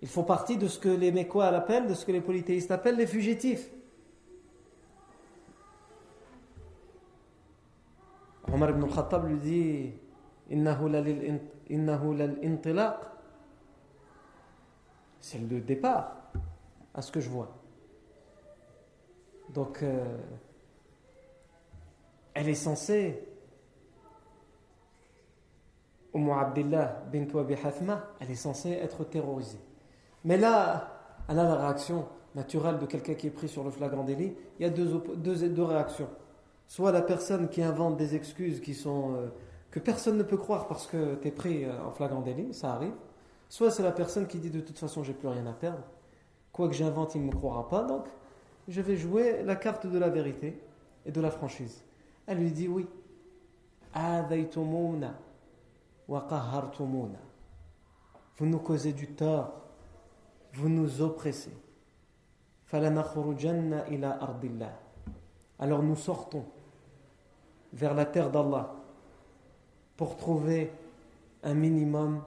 Il 0.00 0.08
faut 0.08 0.22
partie 0.22 0.56
de 0.56 0.68
ce 0.68 0.78
que 0.78 0.88
les 0.88 1.12
Mécois 1.12 1.46
appellent, 1.46 1.86
de 1.86 1.94
ce 1.94 2.06
que 2.06 2.12
les 2.12 2.20
polythéistes 2.22 2.70
appellent 2.70 2.96
les 2.96 3.06
fugitifs. 3.06 3.70
Omar 8.52 8.70
ibn 8.70 8.82
al-Khattab 8.84 9.26
lui 9.28 9.38
dit 9.38 9.92
C'est 15.20 15.38
le 15.38 15.60
départ, 15.60 16.16
à 16.92 17.02
ce 17.02 17.10
que 17.10 17.20
je 17.20 17.30
vois. 17.30 17.48
Donc, 19.48 19.82
euh, 19.82 20.18
elle 22.34 22.48
est 22.48 22.54
censée, 22.54 23.26
Umm 26.14 26.30
Abdullah 26.30 27.02
bint 27.12 27.26
Abi 27.38 27.54
Hathma, 27.54 28.10
elle 28.20 28.30
est 28.30 28.36
censée 28.36 28.70
être 28.70 29.04
terrorisée. 29.04 29.58
Mais 30.24 30.36
là, 30.36 30.90
elle 31.28 31.38
a 31.38 31.44
la 31.44 31.56
réaction 31.56 32.06
naturelle 32.34 32.78
de 32.78 32.86
quelqu'un 32.86 33.14
qui 33.14 33.28
est 33.28 33.30
pris 33.30 33.48
sur 33.48 33.64
le 33.64 33.70
flagrant 33.70 34.04
délit. 34.04 34.34
Il 34.58 34.62
y 34.62 34.66
a 34.66 34.70
deux, 34.70 35.02
deux, 35.16 35.48
deux 35.48 35.62
réactions. 35.62 36.08
Soit 36.66 36.92
la 36.92 37.02
personne 37.02 37.48
qui 37.48 37.62
invente 37.62 37.96
des 37.96 38.14
excuses 38.14 38.60
qui 38.60 38.74
sont, 38.74 39.14
euh, 39.14 39.28
que 39.70 39.80
personne 39.80 40.16
ne 40.16 40.22
peut 40.22 40.36
croire 40.36 40.66
parce 40.66 40.86
que 40.86 41.14
tu 41.16 41.28
es 41.28 41.30
pris 41.30 41.64
euh, 41.64 41.72
en 41.84 41.90
flagrant 41.90 42.20
délit, 42.20 42.54
ça 42.54 42.72
arrive. 42.72 42.94
Soit 43.48 43.70
c'est 43.70 43.82
la 43.82 43.92
personne 43.92 44.26
qui 44.26 44.38
dit 44.38 44.50
de 44.50 44.60
toute 44.60 44.78
façon 44.78 45.02
j'ai 45.02 45.12
plus 45.12 45.28
rien 45.28 45.46
à 45.46 45.52
perdre. 45.52 45.84
Quoi 46.52 46.68
que 46.68 46.74
j'invente, 46.74 47.14
il 47.14 47.22
ne 47.22 47.26
me 47.26 47.32
croira 47.32 47.68
pas. 47.68 47.84
Donc 47.84 48.06
je 48.68 48.80
vais 48.80 48.96
jouer 48.96 49.42
la 49.42 49.56
carte 49.56 49.86
de 49.86 49.98
la 49.98 50.08
vérité 50.08 50.60
et 51.04 51.12
de 51.12 51.20
la 51.20 51.30
franchise. 51.30 51.84
Elle 52.26 52.38
lui 52.38 52.50
dit 52.50 52.68
oui. 52.68 52.86
Vous 58.36 58.46
nous 58.46 58.58
causez 58.58 58.92
du 58.92 59.08
tort. 59.08 59.52
Vous 60.54 60.68
nous 60.68 61.02
oppressez. 61.02 61.52
Alors 65.58 65.82
nous 65.82 65.96
sortons 65.96 66.44
vers 67.72 67.94
la 67.94 68.06
terre 68.06 68.30
d'Allah 68.30 68.74
pour 69.96 70.16
trouver 70.16 70.72
un 71.42 71.54
minimum, 71.54 72.22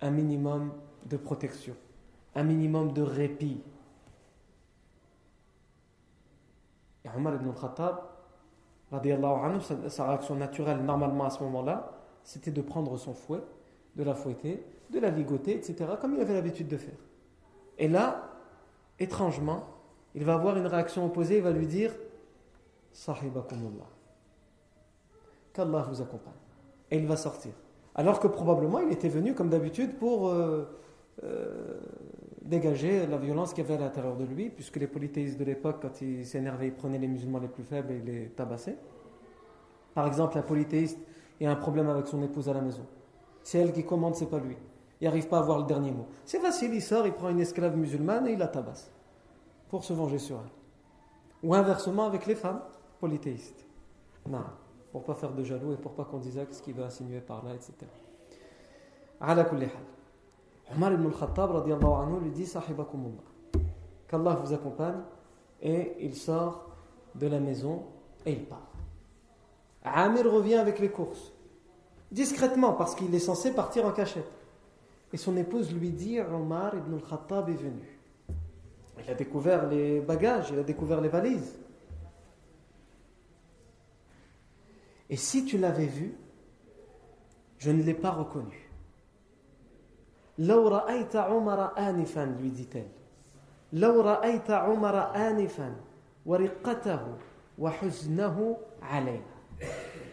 un 0.00 0.10
minimum 0.10 0.72
de 1.06 1.16
protection, 1.16 1.74
un 2.34 2.44
minimum 2.44 2.92
de 2.92 3.02
répit. 3.02 3.60
Et 7.04 7.08
Omar 7.16 7.34
ibn 7.34 7.48
al-Khattab, 7.48 8.00
anhu, 8.92 9.60
sa, 9.60 9.90
sa 9.90 10.08
réaction 10.08 10.36
naturelle, 10.36 10.78
normalement 10.78 11.24
à 11.24 11.30
ce 11.30 11.42
moment-là, 11.42 11.92
c'était 12.22 12.52
de 12.52 12.62
prendre 12.62 12.96
son 12.96 13.14
fouet, 13.14 13.42
de 13.96 14.04
la 14.04 14.14
fouetter, 14.14 14.64
de 14.90 15.00
la 15.00 15.10
ligoter, 15.10 15.56
etc., 15.56 15.90
comme 16.00 16.14
il 16.14 16.20
avait 16.20 16.34
l'habitude 16.34 16.68
de 16.68 16.76
faire. 16.76 16.98
Et 17.78 17.88
là, 17.88 18.28
étrangement, 18.98 19.64
il 20.14 20.24
va 20.24 20.34
avoir 20.34 20.56
une 20.56 20.66
réaction 20.66 21.06
opposée, 21.06 21.38
il 21.38 21.42
va 21.42 21.52
lui 21.52 21.66
dire 21.66 21.92
Sahibakumullah. 22.92 23.88
Qu'Allah 25.52 25.86
vous 25.88 26.02
accompagne. 26.02 26.32
Et 26.90 26.98
il 26.98 27.06
va 27.06 27.16
sortir. 27.16 27.52
Alors 27.94 28.20
que 28.20 28.26
probablement 28.26 28.80
il 28.80 28.92
était 28.92 29.08
venu 29.08 29.34
comme 29.34 29.48
d'habitude 29.48 29.96
pour 29.98 30.28
euh, 30.28 30.64
euh, 31.24 31.80
dégager 32.42 33.06
la 33.06 33.16
violence 33.18 33.52
qu'il 33.52 33.64
y 33.64 33.66
avait 33.66 33.82
à 33.82 33.86
l'intérieur 33.86 34.16
de 34.16 34.24
lui, 34.24 34.50
puisque 34.50 34.76
les 34.76 34.86
polythéistes 34.86 35.38
de 35.38 35.44
l'époque, 35.44 35.78
quand 35.82 36.00
ils 36.00 36.26
s'énervaient, 36.26 36.68
ils 36.68 36.74
prenaient 36.74 36.98
les 36.98 37.08
musulmans 37.08 37.38
les 37.38 37.48
plus 37.48 37.64
faibles 37.64 37.92
et 37.92 38.00
les 38.00 38.28
tabassaient. 38.28 38.76
Par 39.94 40.06
exemple, 40.06 40.38
un 40.38 40.42
polythéiste 40.42 40.98
a 41.46 41.50
un 41.50 41.56
problème 41.56 41.88
avec 41.88 42.06
son 42.06 42.22
épouse 42.22 42.48
à 42.48 42.54
la 42.54 42.60
maison. 42.60 42.86
C'est 43.42 43.58
elle 43.58 43.72
qui 43.72 43.84
commande, 43.84 44.14
c'est 44.14 44.30
pas 44.30 44.38
lui. 44.38 44.56
Il 45.00 45.04
n'arrive 45.04 45.26
pas 45.26 45.38
à 45.38 45.40
avoir 45.40 45.58
le 45.58 45.64
dernier 45.64 45.90
mot. 45.90 46.06
C'est 46.24 46.38
facile, 46.38 46.72
il 46.72 46.82
sort, 46.82 47.06
il 47.06 47.12
prend 47.12 47.28
une 47.28 47.40
esclave 47.40 47.76
musulmane 47.76 48.28
et 48.28 48.32
il 48.32 48.38
la 48.38 48.46
tabasse 48.46 48.92
pour 49.72 49.84
se 49.84 49.94
venger 49.94 50.18
sur 50.18 50.36
elle. 50.36 51.48
Ou 51.48 51.54
inversement 51.54 52.04
avec 52.04 52.26
les 52.26 52.34
femmes 52.34 52.60
polythéistes. 53.00 53.64
Non, 54.28 54.44
pour 54.92 55.02
pas 55.02 55.14
faire 55.14 55.32
de 55.32 55.42
jaloux 55.42 55.72
et 55.72 55.76
pour 55.76 55.92
pas 55.92 56.04
qu'on 56.04 56.18
dise 56.18 56.38
ce 56.50 56.60
qu'il 56.60 56.74
veut 56.74 56.84
insinuer 56.84 57.20
par 57.20 57.42
là, 57.42 57.54
etc. 57.54 57.72
Omar 60.76 60.92
ibn 60.92 61.06
al-Khattab 61.06 61.66
lui 62.22 62.30
dit. 62.32 62.52
Qu'Allah 64.08 64.34
vous 64.34 64.52
accompagne 64.52 65.00
et 65.62 65.96
il 66.00 66.16
sort 66.16 66.68
de 67.14 67.26
la 67.26 67.40
maison 67.40 67.84
et 68.26 68.32
il 68.32 68.44
part. 68.44 68.70
Amir 69.84 70.30
revient 70.30 70.56
avec 70.56 70.80
les 70.80 70.90
courses, 70.90 71.32
discrètement 72.10 72.74
parce 72.74 72.94
qu'il 72.94 73.14
est 73.14 73.18
censé 73.18 73.54
partir 73.54 73.86
en 73.86 73.92
cachette. 73.92 74.30
Et 75.14 75.16
son 75.16 75.34
épouse 75.38 75.72
lui 75.72 75.92
dit 75.92 76.20
Omar 76.20 76.74
ibn 76.76 76.92
al-Khattab 76.92 77.48
est 77.48 77.54
venu. 77.54 78.01
Il 78.98 79.10
a 79.10 79.14
découvert 79.14 79.68
les 79.68 80.00
bagages, 80.00 80.50
il 80.52 80.58
a 80.58 80.62
découvert 80.62 81.00
les 81.00 81.08
valises. 81.08 81.58
Et 85.10 85.16
si 85.16 85.44
tu 85.44 85.58
l'avais 85.58 85.86
vu, 85.86 86.14
je 87.58 87.70
ne 87.70 87.82
l'ai 87.82 87.94
pas 87.94 88.10
reconnu. 88.10 88.70
Laura 90.38 90.86
Omar 91.30 91.72
anifan, 91.76 92.26
lui 92.40 92.50
dit-elle. 92.50 92.88
Laura 93.72 94.22
Omar 94.68 95.14
anifan, 95.14 95.74
wa 96.24 96.38
huznahu. 97.82 98.56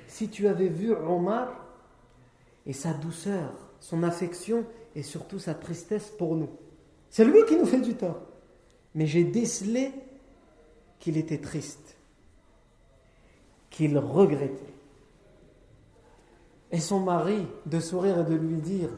Si 0.08 0.30
tu 0.30 0.48
avais 0.48 0.68
vu 0.68 0.94
Omar 0.94 1.66
et 2.66 2.74
sa 2.74 2.94
douceur, 2.94 3.54
son 3.80 4.04
affection 4.04 4.66
et 4.96 5.04
surtout 5.04 5.40
sa 5.40 5.54
tristesse 5.54 6.10
pour 6.10 6.36
nous. 6.36 6.50
C'est 7.10 7.26
lui 7.26 7.46
qui 7.46 7.58
nous 7.58 7.66
fait 7.66 7.82
du 7.82 7.96
tort. 7.96 8.29
Mais 8.96 9.06
j'ai 9.06 9.24
décelé 9.24 9.92
qu'il 11.00 11.18
était 11.18 11.38
triste, 11.38 11.98
qu'il 13.70 13.98
regrettait. 13.98 14.74
Et 16.72 16.80
son 16.80 17.00
mari 17.00 17.48
de 17.66 17.80
sourire 17.80 18.20
et 18.20 18.24
de 18.24 18.36
lui 18.36 18.58
dire 18.58 18.90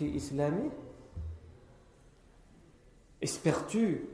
islami? 0.00 0.70
Espères-tu, 3.20 4.06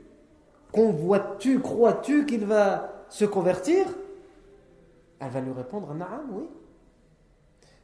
convoites-tu, 0.71 1.59
crois-tu 1.59 2.25
qu'il 2.25 2.45
va 2.45 3.05
se 3.09 3.25
convertir? 3.25 3.87
Elle 5.19 5.31
va 5.31 5.41
lui 5.41 5.51
répondre 5.51 5.93
Naam, 5.93 6.29
oui. 6.31 6.43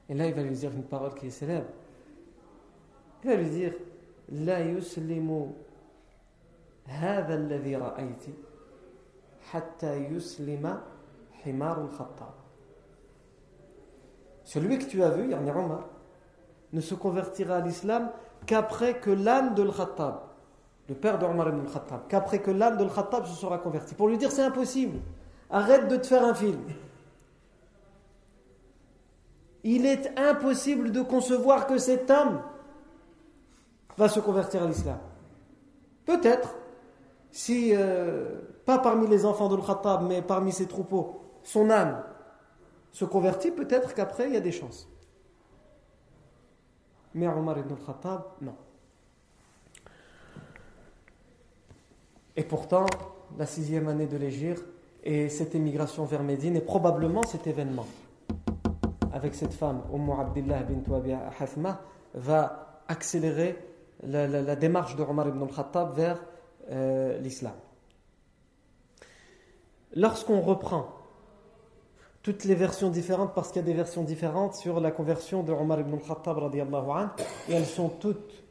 Et 0.09 0.13
là, 0.13 0.27
il 0.27 0.33
va 0.33 0.43
lui 0.43 0.55
dire 0.55 0.71
une 0.71 0.83
parole 0.83 1.15
qui 1.15 1.27
est 1.27 1.31
célèbre. 1.31 1.69
Il 3.23 3.29
va 3.29 3.35
lui 3.37 3.49
dire 3.49 3.73
La 4.29 4.61
yuslimu 4.61 5.53
هذا 6.86 7.34
الذي 7.34 7.76
رأيت 7.76 8.24
حتى 9.52 9.96
يسلم 9.96 10.80
حمار 11.44 11.84
الخطاب 11.84 12.34
Celui 14.44 14.78
que 14.78 14.86
tu 14.86 15.02
as 15.02 15.10
vu, 15.10 15.28
yani 15.30 15.50
Omar, 15.50 15.84
ne 16.72 16.80
se 16.80 16.94
convertira 16.94 17.56
à 17.56 17.60
l'islam 17.60 18.10
qu'après 18.46 18.98
que 18.98 19.10
l'âne 19.10 19.54
de 19.54 19.62
l'Khattab, 19.62 20.20
le 20.88 20.94
père 20.94 21.18
d'Omar 21.18 21.48
ibn 21.48 21.60
al-Khattab, 21.66 22.08
qu'après 22.08 22.40
que 22.40 22.50
l'âne 22.50 22.78
de 22.78 22.84
l'Khattab 22.84 23.26
se 23.26 23.34
sera 23.34 23.58
converti. 23.58 23.94
Pour 23.94 24.08
lui 24.08 24.16
dire 24.16 24.32
c'est 24.32 24.42
impossible, 24.42 25.00
arrête 25.50 25.88
de 25.88 25.96
te 25.96 26.06
faire 26.06 26.24
un 26.24 26.32
film. 26.32 26.60
Il 29.64 29.84
est 29.84 30.18
impossible 30.18 30.92
de 30.92 31.02
concevoir 31.02 31.66
que 31.66 31.76
cet 31.76 32.10
homme 32.10 32.40
va 33.98 34.08
se 34.08 34.20
convertir 34.20 34.62
à 34.62 34.66
l'islam. 34.66 34.98
Peut-être, 36.06 36.54
si, 37.33 37.71
euh, 37.73 38.41
pas 38.63 38.77
parmi 38.77 39.07
les 39.07 39.25
enfants 39.25 39.49
de 39.49 39.55
l'Khattab, 39.55 40.03
mais 40.07 40.21
parmi 40.21 40.51
ses 40.51 40.67
troupeaux, 40.67 41.19
son 41.41 41.71
âme 41.71 42.03
se 42.91 43.05
convertit, 43.05 43.49
peut-être 43.49 43.95
qu'après, 43.95 44.27
il 44.27 44.35
y 44.35 44.37
a 44.37 44.39
des 44.39 44.51
chances. 44.51 44.87
Mais 47.15 47.27
Omar 47.27 47.57
ibn 47.57 47.73
al-Khattab, 47.73 48.23
non. 48.41 48.55
Et 52.35 52.43
pourtant, 52.43 52.85
la 53.37 53.47
sixième 53.47 53.87
année 53.87 54.05
de 54.05 54.17
l'Égir 54.17 54.57
et 55.03 55.27
cette 55.27 55.55
émigration 55.55 56.05
vers 56.05 56.21
Médine, 56.21 56.55
et 56.55 56.61
probablement 56.61 57.23
cet 57.23 57.47
événement 57.47 57.87
avec 59.11 59.33
cette 59.33 59.53
femme, 59.53 59.81
Umm 59.91 60.11
Abdullah 60.19 60.61
bint 60.61 60.83
Wabi 60.87 61.13
Hathma, 61.39 61.81
va 62.13 62.83
accélérer 62.87 63.57
la, 64.03 64.55
démarche 64.55 64.95
de 64.95 65.01
Omar 65.01 65.27
ibn 65.29 65.41
al-Khattab 65.41 65.95
vers 65.95 66.19
euh, 66.71 67.17
l'islam. 67.19 67.53
Lorsqu'on 69.95 70.41
reprend 70.41 70.87
toutes 72.23 72.45
les 72.45 72.55
versions 72.55 72.89
différentes, 72.89 73.33
parce 73.33 73.49
qu'il 73.49 73.61
y 73.61 73.65
a 73.65 73.67
des 73.67 73.73
versions 73.73 74.03
différentes 74.03 74.55
sur 74.55 74.79
la 74.79 74.91
conversion 74.91 75.43
de 75.43 75.51
Omar 75.51 75.81
ibn 75.81 75.93
al-Khattab, 75.93 76.37
et 77.49 77.53
elles 77.53 77.65
sont 77.65 77.89
toutes 77.89 78.43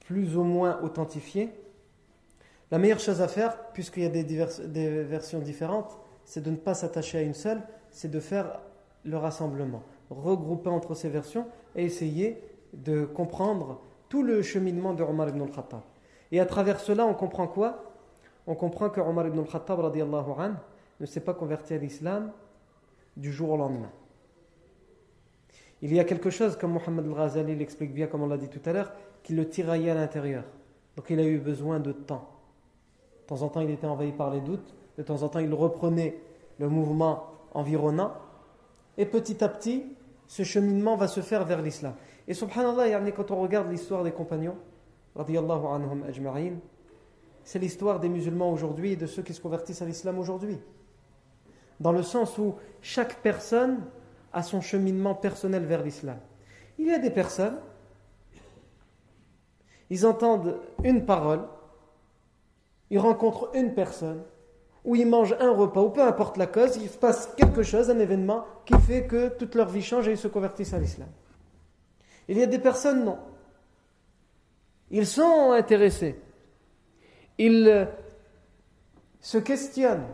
plus 0.00 0.36
ou 0.36 0.42
moins 0.42 0.80
authentifiées. 0.82 1.50
La 2.70 2.78
meilleure 2.78 2.98
chose 2.98 3.20
à 3.20 3.28
faire, 3.28 3.72
puisqu'il 3.72 4.04
y 4.04 4.06
a 4.06 4.08
des 4.08 5.02
versions 5.02 5.38
différentes, 5.38 5.98
c'est 6.24 6.42
de 6.42 6.50
ne 6.50 6.56
pas 6.56 6.74
s'attacher 6.74 7.18
à 7.18 7.22
une 7.22 7.34
seule, 7.34 7.62
c'est 7.90 8.10
de 8.10 8.20
faire 8.20 8.60
le 9.04 9.16
rassemblement, 9.18 9.82
regrouper 10.10 10.70
entre 10.70 10.94
ces 10.94 11.08
versions 11.08 11.46
et 11.76 11.84
essayer 11.84 12.42
de 12.72 13.04
comprendre 13.04 13.80
tout 14.08 14.22
le 14.22 14.42
cheminement 14.42 14.94
de 14.94 15.02
Omar 15.02 15.28
ibn 15.28 15.42
al-Khattab. 15.42 15.80
Et 16.32 16.40
à 16.40 16.46
travers 16.46 16.80
cela, 16.80 17.06
on 17.06 17.14
comprend 17.14 17.46
quoi? 17.46 17.92
On 18.46 18.54
comprend 18.54 18.90
que 18.90 19.00
Omar 19.00 19.26
ibn 19.26 19.38
al-Khattab 19.38 19.80
ne 21.00 21.06
s'est 21.06 21.20
pas 21.20 21.34
converti 21.34 21.74
à 21.74 21.78
l'islam 21.78 22.32
du 23.16 23.32
jour 23.32 23.50
au 23.50 23.56
lendemain. 23.56 23.90
Il 25.82 25.92
y 25.92 26.00
a 26.00 26.04
quelque 26.04 26.30
chose, 26.30 26.56
comme 26.56 26.72
Mohammed 26.72 27.06
al-Ghazali 27.06 27.56
l'explique 27.56 27.92
bien, 27.92 28.06
comme 28.06 28.22
on 28.22 28.28
l'a 28.28 28.38
dit 28.38 28.48
tout 28.48 28.62
à 28.64 28.72
l'heure, 28.72 28.92
qui 29.22 29.34
le 29.34 29.48
tiraillait 29.48 29.90
à 29.90 29.94
l'intérieur. 29.94 30.44
Donc 30.96 31.10
il 31.10 31.18
a 31.18 31.24
eu 31.24 31.38
besoin 31.38 31.80
de 31.80 31.92
temps. 31.92 32.28
De 33.22 33.26
temps 33.26 33.42
en 33.42 33.48
temps, 33.48 33.60
il 33.60 33.70
était 33.70 33.86
envahi 33.86 34.12
par 34.12 34.30
les 34.30 34.40
doutes. 34.40 34.74
De 34.96 35.02
temps 35.02 35.22
en 35.22 35.28
temps, 35.28 35.40
il 35.40 35.52
reprenait 35.52 36.18
le 36.58 36.68
mouvement 36.68 37.26
environnant. 37.52 38.12
Et 38.96 39.06
petit 39.06 39.42
à 39.42 39.48
petit, 39.48 39.84
ce 40.26 40.42
cheminement 40.42 40.96
va 40.96 41.08
se 41.08 41.20
faire 41.20 41.44
vers 41.44 41.60
l'islam. 41.60 41.94
Et 42.26 42.34
subhanallah, 42.34 43.10
quand 43.12 43.30
on 43.30 43.40
regarde 43.40 43.70
l'histoire 43.70 44.02
des 44.02 44.12
compagnons, 44.12 44.56
c'est 47.44 47.58
l'histoire 47.58 48.00
des 48.00 48.08
musulmans 48.08 48.50
aujourd'hui 48.50 48.92
et 48.92 48.96
de 48.96 49.06
ceux 49.06 49.22
qui 49.22 49.34
se 49.34 49.40
convertissent 49.40 49.82
à 49.82 49.84
l'islam 49.84 50.18
aujourd'hui. 50.18 50.58
Dans 51.80 51.92
le 51.92 52.02
sens 52.02 52.38
où 52.38 52.54
chaque 52.80 53.16
personne 53.16 53.84
a 54.32 54.42
son 54.42 54.60
cheminement 54.60 55.14
personnel 55.14 55.64
vers 55.64 55.82
l'islam. 55.82 56.18
Il 56.78 56.86
y 56.86 56.92
a 56.92 56.98
des 56.98 57.10
personnes, 57.10 57.58
ils 59.90 60.06
entendent 60.06 60.58
une 60.82 61.04
parole, 61.04 61.42
ils 62.90 62.98
rencontrent 62.98 63.50
une 63.54 63.74
personne, 63.74 64.22
ou 64.84 64.96
ils 64.96 65.06
mangent 65.06 65.36
un 65.38 65.52
repas, 65.52 65.82
ou 65.82 65.90
peu 65.90 66.02
importe 66.02 66.36
la 66.36 66.46
cause, 66.46 66.76
il 66.76 66.88
se 66.88 66.98
passe 66.98 67.28
quelque 67.36 67.62
chose, 67.62 67.90
un 67.90 67.98
événement 67.98 68.44
qui 68.64 68.74
fait 68.80 69.06
que 69.06 69.28
toute 69.28 69.54
leur 69.54 69.68
vie 69.68 69.82
change 69.82 70.08
et 70.08 70.12
ils 70.12 70.18
se 70.18 70.28
convertissent 70.28 70.74
à 70.74 70.78
l'islam. 70.78 71.08
Il 72.28 72.38
y 72.38 72.42
a 72.42 72.46
des 72.46 72.58
personnes, 72.58 73.04
non. 73.04 73.18
Ils 74.90 75.06
sont 75.06 75.52
intéressés. 75.52 76.20
Ils 77.38 77.68
euh, 77.68 77.84
se 79.20 79.38
questionnent. 79.38 80.06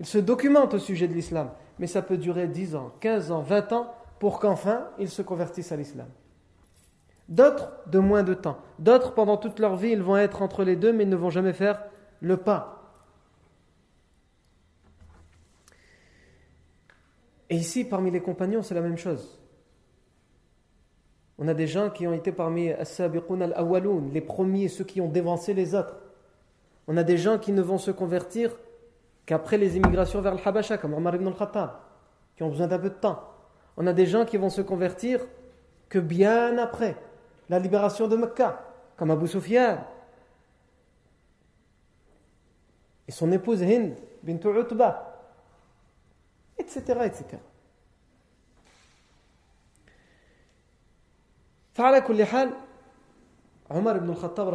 Ils 0.00 0.06
se 0.06 0.18
documentent 0.18 0.74
au 0.74 0.78
sujet 0.78 1.08
de 1.08 1.14
l'islam. 1.14 1.50
Mais 1.78 1.86
ça 1.86 2.02
peut 2.02 2.18
durer 2.18 2.48
10 2.48 2.74
ans, 2.74 2.92
15 3.00 3.30
ans, 3.30 3.40
20 3.40 3.72
ans 3.72 3.94
pour 4.18 4.40
qu'enfin 4.40 4.88
ils 4.98 5.08
se 5.08 5.22
convertissent 5.22 5.72
à 5.72 5.76
l'islam. 5.76 6.08
D'autres 7.28 7.70
de 7.86 7.98
moins 7.98 8.24
de 8.24 8.34
temps. 8.34 8.58
D'autres 8.78 9.14
pendant 9.14 9.36
toute 9.36 9.58
leur 9.58 9.76
vie 9.76 9.90
ils 9.90 10.02
vont 10.02 10.16
être 10.16 10.42
entre 10.42 10.64
les 10.64 10.76
deux 10.76 10.92
mais 10.92 11.04
ils 11.04 11.10
ne 11.10 11.16
vont 11.16 11.30
jamais 11.30 11.52
faire 11.52 11.82
le 12.20 12.36
pas. 12.36 12.74
Et 17.50 17.56
ici, 17.56 17.84
parmi 17.84 18.10
les 18.10 18.20
compagnons, 18.20 18.62
c'est 18.62 18.74
la 18.74 18.82
même 18.82 18.98
chose. 18.98 19.38
On 21.38 21.46
a 21.46 21.54
des 21.54 21.68
gens 21.68 21.88
qui 21.90 22.06
ont 22.06 22.12
été 22.12 22.32
parmi 22.32 22.70
al-awwaloun, 22.70 24.10
les 24.12 24.20
premiers, 24.20 24.68
ceux 24.68 24.84
qui 24.84 25.00
ont 25.00 25.08
dévancé 25.08 25.54
les 25.54 25.74
autres. 25.74 25.96
On 26.88 26.96
a 26.96 27.04
des 27.04 27.16
gens 27.16 27.38
qui 27.38 27.52
ne 27.52 27.62
vont 27.62 27.78
se 27.78 27.92
convertir 27.92 28.56
qu'après 29.24 29.56
les 29.56 29.76
immigrations 29.76 30.20
vers 30.20 30.34
le 30.34 30.40
Habasha, 30.44 30.78
comme 30.78 30.94
Omar 30.94 31.14
ibn 31.14 31.28
al-Khattab, 31.28 31.74
qui 32.34 32.42
ont 32.42 32.48
besoin 32.48 32.66
d'un 32.66 32.78
peu 32.78 32.90
de 32.90 32.94
temps. 32.94 33.22
On 33.76 33.86
a 33.86 33.92
des 33.92 34.06
gens 34.06 34.24
qui 34.24 34.36
vont 34.36 34.50
se 34.50 34.62
convertir 34.62 35.20
que 35.88 36.00
bien 36.00 36.58
après 36.58 36.96
la 37.48 37.58
libération 37.60 38.08
de 38.08 38.16
Mecca, 38.16 38.64
comme 38.96 39.10
Abu 39.12 39.28
Sufyan. 39.28 39.78
Et 43.06 43.12
son 43.12 43.30
épouse 43.30 43.62
Hind, 43.62 43.94
bint 44.22 44.40
Utba, 44.44 45.32
etc. 46.58 46.82
etc. 47.04 47.38
Omar 53.70 53.96
ibn 53.96 54.10
al-Khattab 54.10 54.48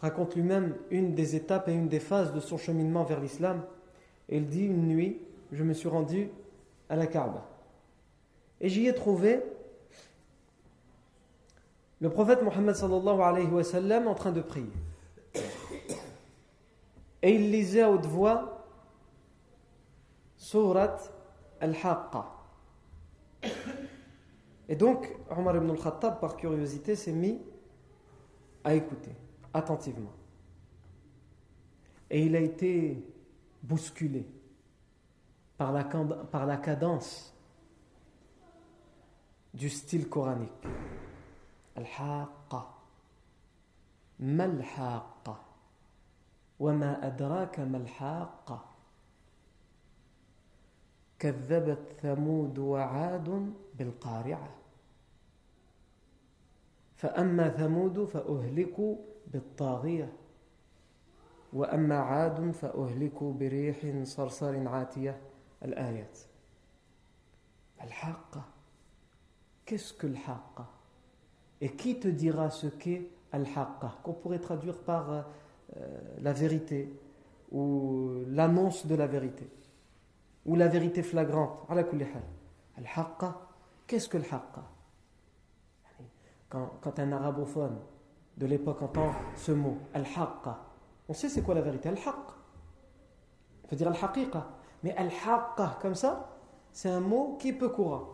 raconte 0.00 0.34
lui-même 0.36 0.76
une 0.90 1.14
des 1.14 1.34
étapes 1.34 1.68
et 1.68 1.72
une 1.72 1.88
des 1.88 2.00
phases 2.00 2.32
de 2.32 2.40
son 2.40 2.58
cheminement 2.58 3.02
vers 3.04 3.20
l'islam. 3.20 3.62
Il 4.28 4.46
dit 4.46 4.66
une 4.66 4.86
nuit, 4.86 5.20
je 5.50 5.64
me 5.64 5.72
suis 5.72 5.88
rendu 5.88 6.30
à 6.88 6.96
la 6.96 7.06
Kaaba. 7.06 7.44
Et 8.60 8.68
j'y 8.68 8.86
ai 8.86 8.94
trouvé 8.94 9.42
le 12.00 12.10
prophète 12.10 12.42
Mohammed 12.42 12.74
sallallahu 12.74 13.20
alayhi 13.20 13.48
wa 13.48 13.64
sallam 13.64 14.06
en 14.06 14.14
train 14.14 14.32
de 14.32 14.40
prier. 14.40 14.70
Et 17.22 17.34
il 17.34 17.50
lisait 17.50 17.82
à 17.82 17.90
haute 17.90 18.06
voix 18.06 18.64
Surat 20.36 20.98
al-Haqqa. 21.60 22.26
Et 24.68 24.76
donc, 24.76 25.14
Omar 25.30 25.56
ibn 25.56 25.70
al-Khattab, 25.70 26.20
par 26.20 26.36
curiosité, 26.36 26.96
s'est 26.96 27.12
mis 27.12 27.40
à 28.64 28.74
écouter 28.74 29.12
attentivement. 29.52 30.12
Et 32.10 32.24
il 32.24 32.36
a 32.36 32.40
été 32.40 33.04
bousculé 33.62 34.26
par 35.56 35.72
la, 35.72 36.56
cadence 36.56 37.34
du 39.54 39.68
style 39.68 40.08
coranique. 40.08 40.50
Al-Haqqa, 41.76 42.66
Mal-Haqqa, 44.18 45.38
Wa 46.58 46.72
ma 46.72 46.98
Mal-Haqqa. 46.98 48.71
كذبت 51.22 51.92
ثمود 52.02 52.58
وعاد 52.58 53.52
بالقارعة 53.74 54.50
فأما 56.96 57.48
ثمود 57.48 58.04
فأهلكوا 58.04 58.96
بالطاغية 59.26 60.12
وأما 61.52 61.98
عاد 61.98 62.50
فأهلكوا 62.50 63.32
بريح 63.32 64.04
صرصر 64.04 64.68
عاتية 64.68 65.20
الآيات 65.64 66.18
الحاقة 67.82 68.44
Qu'est-ce 69.64 69.92
que 69.92 70.08
l'haqqa 70.08 70.66
Et 71.60 71.76
qui 71.76 72.00
te 72.00 72.08
dira 72.08 72.50
ce 72.50 72.66
qu'est 72.66 73.08
al-haqqa 73.30 74.00
Qu'on 74.02 74.12
pourrait 74.12 74.40
traduire 74.40 74.76
par 74.76 75.08
euh, 75.08 75.22
la 76.20 76.32
vérité 76.32 76.92
ou 77.52 78.24
l'annonce 78.26 78.86
de 78.86 78.96
la 78.96 79.06
vérité 79.06 79.48
ou 80.46 80.56
la 80.56 80.68
vérité 80.68 81.02
flagrante. 81.02 81.58
Al-haqqa, 81.70 83.40
qu'est-ce 83.86 84.08
que 84.08 84.18
l'haqqa 84.18 84.64
quand, 86.48 86.70
quand 86.82 86.98
un 86.98 87.12
arabophone 87.12 87.78
de 88.36 88.46
l'époque 88.46 88.82
entend 88.82 89.12
ce 89.36 89.52
mot, 89.52 89.78
al-haqqa, 89.94 90.58
on 91.08 91.14
sait 91.14 91.30
c'est 91.30 91.42
quoi 91.42 91.54
la 91.54 91.62
vérité, 91.62 91.88
al-haqq. 91.88 92.32
Peut 93.68 93.76
dire 93.76 93.88
al-haqiqa. 93.88 94.48
Mais 94.82 94.94
al-haqqa, 94.96 95.78
comme 95.80 95.94
ça, 95.94 96.28
c'est 96.72 96.90
un 96.90 97.00
mot 97.00 97.38
qui 97.40 97.48
est 97.48 97.52
peu 97.54 97.70
courant. 97.70 98.08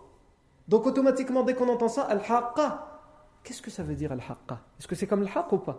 Donc 0.68 0.86
automatiquement, 0.86 1.42
dès 1.42 1.54
qu'on 1.54 1.68
entend 1.68 1.88
ça, 1.88 2.02
al-haqqa, 2.02 3.00
qu'est-ce 3.42 3.62
que 3.62 3.70
ça 3.70 3.82
veut 3.82 3.96
dire 3.96 4.12
al-haqqa 4.12 4.60
Est-ce 4.78 4.86
que 4.86 4.94
c'est 4.94 5.06
comme 5.06 5.22
al-haqq 5.22 5.52
ou 5.52 5.58
pas? 5.58 5.78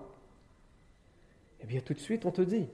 Eh 1.61 1.65
bien 1.65 1.79
tout 1.81 1.93
de 1.93 1.99
suite, 1.99 2.25
on 2.25 2.31
te 2.31 2.41
dit. 2.41 2.67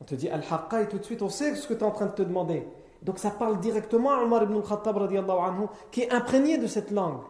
On 0.00 0.04
te 0.04 0.14
dit 0.14 0.28
al-haqqa 0.28 0.82
et 0.82 0.88
tout 0.88 0.98
de 0.98 1.04
suite, 1.04 1.22
on 1.22 1.28
sait 1.28 1.54
ce 1.54 1.68
que 1.68 1.74
tu 1.74 1.80
es 1.80 1.84
en 1.84 1.92
train 1.92 2.06
de 2.06 2.12
te 2.12 2.22
demander. 2.22 2.66
Donc 3.02 3.18
ça 3.18 3.30
parle 3.30 3.60
directement 3.60 4.10
à 4.10 4.22
Omar 4.22 4.42
ibn 4.44 4.56
al-Khattab 4.56 4.96
anhu, 4.98 5.66
qui 5.90 6.02
est 6.02 6.12
imprégné 6.12 6.58
de 6.58 6.66
cette 6.66 6.90
langue. 6.90 7.20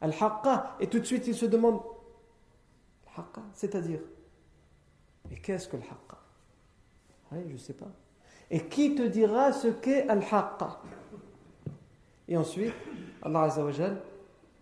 Al-haqqa. 0.00 0.76
Et 0.80 0.86
tout 0.86 0.98
de 0.98 1.04
suite, 1.04 1.26
il 1.26 1.34
se 1.34 1.46
demande 1.46 1.80
Al-haqqa, 3.14 3.42
c'est-à-dire 3.52 4.00
Et 5.30 5.36
qu'est-ce 5.36 5.68
que 5.68 5.76
al-haqqa? 5.76 6.18
Je 7.32 7.52
ne 7.52 7.58
sais 7.58 7.74
pas. 7.74 7.90
Et 8.50 8.60
qui 8.66 8.94
te 8.94 9.02
dira 9.02 9.52
ce 9.52 9.68
qu'est 9.68 10.08
al-haqqa? 10.08 10.80
Et 12.28 12.36
ensuite, 12.36 12.74
Allah 13.22 13.42
Azzawajal 13.42 14.00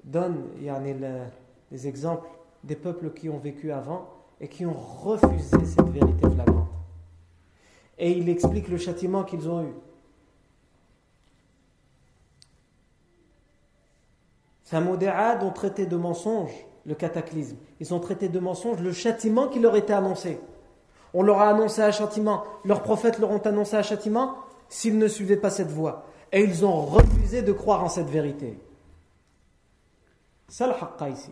donne 0.02 0.48
yani, 0.60 0.94
les 1.70 1.88
exemples 1.88 2.28
des 2.62 2.76
peuples 2.76 3.10
qui 3.12 3.28
ont 3.28 3.38
vécu 3.38 3.72
avant 3.72 4.08
et 4.40 4.48
qui 4.48 4.66
ont 4.66 4.72
refusé 4.72 5.64
cette 5.64 5.88
vérité 5.88 6.28
flagrante. 6.30 6.68
Et 7.98 8.10
il 8.12 8.28
explique 8.28 8.68
le 8.68 8.76
châtiment 8.76 9.24
qu'ils 9.24 9.48
ont 9.48 9.62
eu. 9.62 9.72
Et 14.72 14.76
ont 14.76 15.50
traité 15.50 15.86
de 15.86 15.96
mensonge 15.96 16.52
le 16.86 16.94
cataclysme. 16.94 17.56
Ils 17.80 17.94
ont 17.94 18.00
traité 18.00 18.28
de 18.28 18.38
mensonge 18.38 18.80
le 18.80 18.92
châtiment 18.92 19.48
qui 19.48 19.58
leur 19.58 19.76
était 19.76 19.92
annoncé. 19.92 20.40
On 21.12 21.22
leur 21.22 21.40
a 21.40 21.48
annoncé 21.50 21.82
un 21.82 21.92
châtiment, 21.92 22.44
leurs 22.64 22.82
prophètes 22.82 23.18
leur 23.18 23.30
ont 23.30 23.38
annoncé 23.38 23.76
un 23.76 23.82
châtiment 23.82 24.36
s'ils 24.68 24.98
ne 24.98 25.06
suivaient 25.06 25.36
pas 25.36 25.50
cette 25.50 25.70
voie. 25.70 26.06
Et 26.32 26.42
ils 26.42 26.64
ont 26.64 26.82
refusé 26.82 27.42
de 27.42 27.52
croire 27.52 27.84
en 27.84 27.88
cette 27.88 28.08
vérité. 28.08 28.58
C'est 30.48 30.66
le 30.66 30.72
ici. 31.08 31.30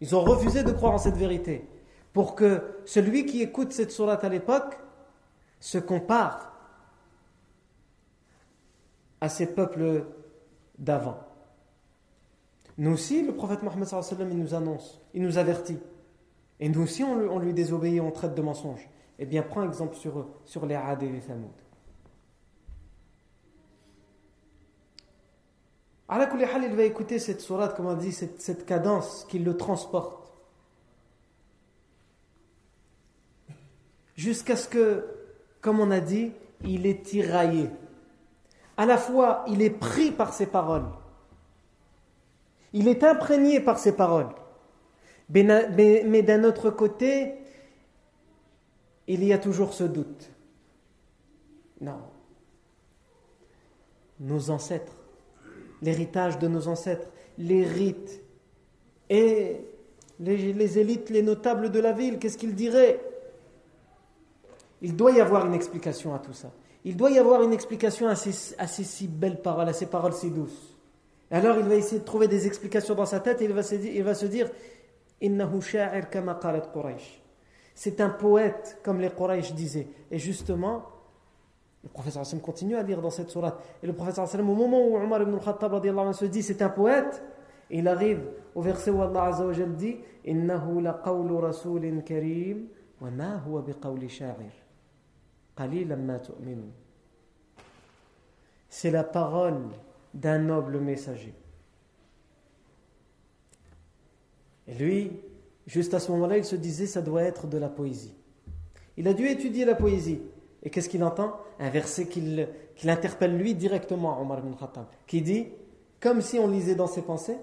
Ils 0.00 0.16
ont 0.16 0.22
refusé 0.22 0.64
de 0.64 0.72
croire 0.72 0.92
en 0.92 0.98
cette 0.98 1.16
vérité. 1.16 1.68
Pour 2.12 2.34
que 2.34 2.80
celui 2.84 3.26
qui 3.26 3.42
écoute 3.42 3.72
cette 3.72 3.92
sourate 3.92 4.24
à 4.24 4.28
l'époque 4.28 4.78
se 5.60 5.78
compare 5.78 6.52
à 9.20 9.28
ces 9.28 9.46
peuples 9.46 10.04
d'avant. 10.78 11.18
Nous 12.76 12.92
aussi, 12.92 13.22
le 13.22 13.34
prophète 13.34 13.62
Mohammed 13.62 13.88
il 14.20 14.38
nous 14.38 14.54
annonce, 14.54 15.00
il 15.14 15.22
nous 15.22 15.38
avertit. 15.38 15.78
Et 16.58 16.68
nous 16.68 16.82
aussi, 16.82 17.04
on, 17.04 17.38
lui 17.38 17.52
désobéit, 17.52 18.00
on 18.00 18.10
traite 18.10 18.34
de 18.34 18.42
mensonges. 18.42 18.88
Eh 19.18 19.26
bien, 19.26 19.42
prends 19.42 19.64
exemple 19.64 19.94
sur 19.94 20.26
sur 20.44 20.66
les 20.66 20.74
Ad 20.74 21.02
et 21.02 21.08
les 21.08 21.20
Thamoud. 21.20 21.50
il 26.10 26.76
va 26.76 26.82
écouter 26.84 27.18
cette 27.18 27.40
sourate, 27.40 27.76
comme 27.76 27.86
on 27.86 27.94
dit, 27.94 28.12
cette, 28.12 28.40
cette 28.40 28.66
cadence 28.66 29.24
qui 29.28 29.38
le 29.38 29.56
transporte. 29.56 30.32
Jusqu'à 34.16 34.56
ce 34.56 34.68
que, 34.68 35.06
comme 35.60 35.80
on 35.80 35.90
a 35.90 36.00
dit, 36.00 36.32
il 36.64 36.86
est 36.86 37.04
tiraillé. 37.04 37.68
À 38.76 38.86
la 38.86 38.96
fois, 38.96 39.44
il 39.48 39.62
est 39.62 39.70
pris 39.70 40.10
par 40.10 40.32
ses 40.32 40.46
paroles 40.46 40.86
il 42.74 42.88
est 42.88 43.04
imprégné 43.04 43.60
par 43.60 43.78
ces 43.78 43.92
paroles. 43.92 44.28
Mais, 45.30 46.22
d'un 46.22 46.44
autre 46.44 46.70
côté, 46.70 47.34
il 49.06 49.24
y 49.24 49.32
a 49.32 49.38
toujours 49.38 49.72
ce 49.72 49.84
doute. 49.84 50.30
Non. 51.80 52.00
Nos 54.20 54.50
ancêtres, 54.50 54.92
l'héritage 55.82 56.38
de 56.38 56.48
nos 56.48 56.68
ancêtres, 56.68 57.08
les 57.38 57.64
rites 57.64 58.20
et 59.08 59.60
les, 60.18 60.78
élites, 60.78 61.10
les 61.10 61.22
notables 61.22 61.70
de 61.70 61.78
la 61.78 61.92
ville, 61.92 62.18
qu'est-ce 62.18 62.38
qu'ils 62.38 62.54
diraient? 62.54 63.00
Il 64.82 64.96
doit 64.96 65.12
y 65.12 65.20
avoir 65.20 65.46
une 65.46 65.54
explication 65.54 66.14
à 66.14 66.18
tout 66.18 66.32
ça. 66.32 66.52
Il 66.84 66.96
doit 66.96 67.10
y 67.10 67.18
avoir 67.18 67.42
une 67.42 67.52
explication 67.52 68.08
à 68.08 68.16
ces, 68.16 68.54
à 68.58 68.66
ces 68.66 68.84
si 68.84 69.06
belles 69.06 69.40
paroles, 69.40 69.68
à 69.68 69.72
ces 69.72 69.86
paroles 69.86 70.12
si 70.12 70.30
douces. 70.30 70.73
Alors 71.34 71.58
il 71.58 71.66
va 71.66 71.74
essayer 71.74 71.98
de 71.98 72.04
trouver 72.04 72.28
des 72.28 72.46
explications 72.46 72.94
dans 72.94 73.06
sa 73.06 73.18
tête 73.18 73.42
et 73.42 73.46
il 73.46 73.52
va 73.52 73.64
se 73.64 73.74
dire, 73.74 73.92
il 73.92 74.04
va 74.04 74.14
se 74.14 74.26
dire 74.26 74.48
c'est 77.74 78.00
un 78.00 78.08
poète 78.08 78.78
comme 78.84 79.00
les 79.00 79.10
Quraysh 79.10 79.52
disaient. 79.52 79.88
Et 80.12 80.18
justement, 80.18 80.84
le 81.82 81.88
professeur 81.88 82.22
Hassan 82.22 82.40
continue 82.40 82.76
à 82.76 82.84
lire 82.84 83.00
dans 83.00 83.10
cette 83.10 83.30
sourate. 83.30 83.60
Et 83.82 83.86
le 83.88 83.94
professeur 83.94 84.24
Hassan, 84.24 84.42
au 84.42 84.54
moment 84.54 84.86
où 84.86 84.96
Omar 84.96 85.22
ibn 85.22 85.34
al-Khattab 85.34 86.12
se 86.12 86.24
dit 86.26 86.44
c'est 86.44 86.62
un 86.62 86.68
poète, 86.68 87.20
il 87.68 87.88
arrive 87.88 88.22
au 88.54 88.62
verset 88.62 88.92
où 88.92 89.02
Allah 89.02 89.24
Azza 89.24 89.44
wa 89.44 89.52
dit 89.52 89.96
karim 92.04 92.68
wa 93.00 93.10
ma 93.10 93.42
huwa 93.44 93.64
sha'ir. 94.08 94.52
C'est 98.68 98.90
la 98.92 99.02
parole 99.02 99.68
d'un 100.14 100.38
noble 100.38 100.78
messager. 100.78 101.34
Et 104.66 104.74
lui, 104.74 105.12
juste 105.66 105.92
à 105.92 106.00
ce 106.00 106.10
moment-là, 106.12 106.38
il 106.38 106.44
se 106.44 106.56
disait 106.56 106.86
ça 106.86 107.02
doit 107.02 107.22
être 107.22 107.46
de 107.46 107.58
la 107.58 107.68
poésie. 107.68 108.14
Il 108.96 109.08
a 109.08 109.12
dû 109.12 109.26
étudier 109.26 109.64
la 109.64 109.74
poésie. 109.74 110.22
Et 110.62 110.70
qu'est-ce 110.70 110.88
qu'il 110.88 111.04
entend? 111.04 111.36
Un 111.58 111.68
verset 111.68 112.06
qu'il 112.06 112.48
interpelle 112.84 113.36
lui 113.36 113.54
directement, 113.54 114.20
Omar 114.20 114.38
ibn 114.38 114.54
Khattab, 114.54 114.86
qui 115.06 115.20
dit, 115.20 115.48
comme 116.00 116.22
si 116.22 116.38
on 116.38 116.48
lisait 116.48 116.74
dans 116.74 116.86
ses 116.86 117.02
pensées, 117.02 117.36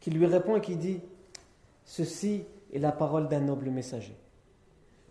qui 0.00 0.10
lui 0.10 0.24
répond 0.24 0.56
et 0.56 0.60
qui 0.60 0.76
dit 0.76 1.00
Ceci 1.84 2.44
est 2.72 2.78
la 2.78 2.92
parole 2.92 3.28
d'un 3.28 3.40
noble 3.40 3.70
messager. 3.70 4.16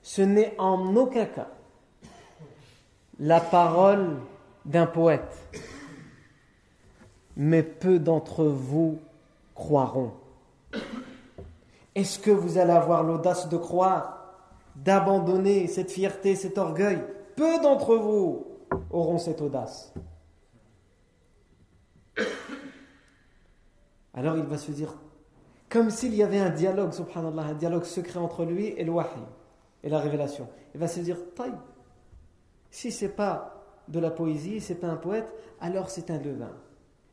Ce 0.02 0.21
n'est 0.21 0.56
en 0.58 0.95
aucun 0.95 1.26
cas 1.26 1.50
la 3.19 3.41
parole 3.41 4.17
d'un 4.65 4.86
poète, 4.86 5.36
mais 7.38 7.62
peu 7.62 8.00
d'entre 8.00 8.43
vous 8.43 8.97
croiront. 9.54 10.12
Est-ce 11.93 12.19
que 12.19 12.32
vous 12.32 12.58
allez 12.58 12.71
avoir 12.71 13.04
l'audace 13.04 13.47
de 13.47 13.58
croire, 13.58 14.36
d'abandonner 14.76 15.67
cette 15.67 15.91
fierté, 15.91 16.36
cet 16.36 16.58
orgueil? 16.58 17.00
Peu 17.36 17.62
d'entre 17.62 17.95
vous 17.95 18.45
auront 18.89 19.19
cette 19.19 19.41
audace. 19.41 19.93
Alors 24.15 24.36
il 24.36 24.45
va 24.45 24.58
se 24.58 24.71
dire, 24.71 24.95
comme 25.69 25.91
s'il 25.91 26.15
y 26.15 26.23
avait 26.23 26.39
un 26.39 26.50
dialogue, 26.50 26.91
subhanallah, 26.91 27.43
un 27.43 27.54
dialogue 27.54 27.84
secret 27.84 28.19
entre 28.19 28.45
lui 28.45 28.69
et 28.69 28.84
le 28.84 28.91
wahi, 28.91 29.08
et 29.84 29.89
la 29.89 30.00
révélation. 30.00 30.47
Il 30.73 30.80
va 30.80 30.88
se 30.88 31.02
dire, 31.02 31.17
taï, 31.36 31.54
si 32.71 32.91
c'est 32.91 33.10
pas 33.10 33.63
de 33.88 34.00
la 34.00 34.10
poésie, 34.10 34.60
c'est 34.60 34.76
pas 34.76 34.88
un 34.88 34.95
poète, 34.97 35.32
alors 35.62 35.91
c'est 35.91 36.10
un 36.10 36.17
devin. 36.17 36.52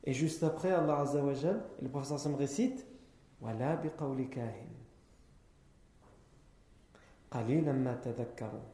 Et 0.03 0.13
juste 0.13 0.43
après, 0.43 0.71
Allah 0.71 0.99
Azza 0.99 1.23
wa 1.23 1.33
le 1.81 1.89
professeur 1.89 2.19
Sam 2.19 2.35
récite, 2.35 2.85
Wala 3.41 3.75
biqawli 3.77 4.29
kahin. 4.29 4.69
قليلا 7.31 7.71
ما 7.71 7.93
تذكروا 7.93 8.65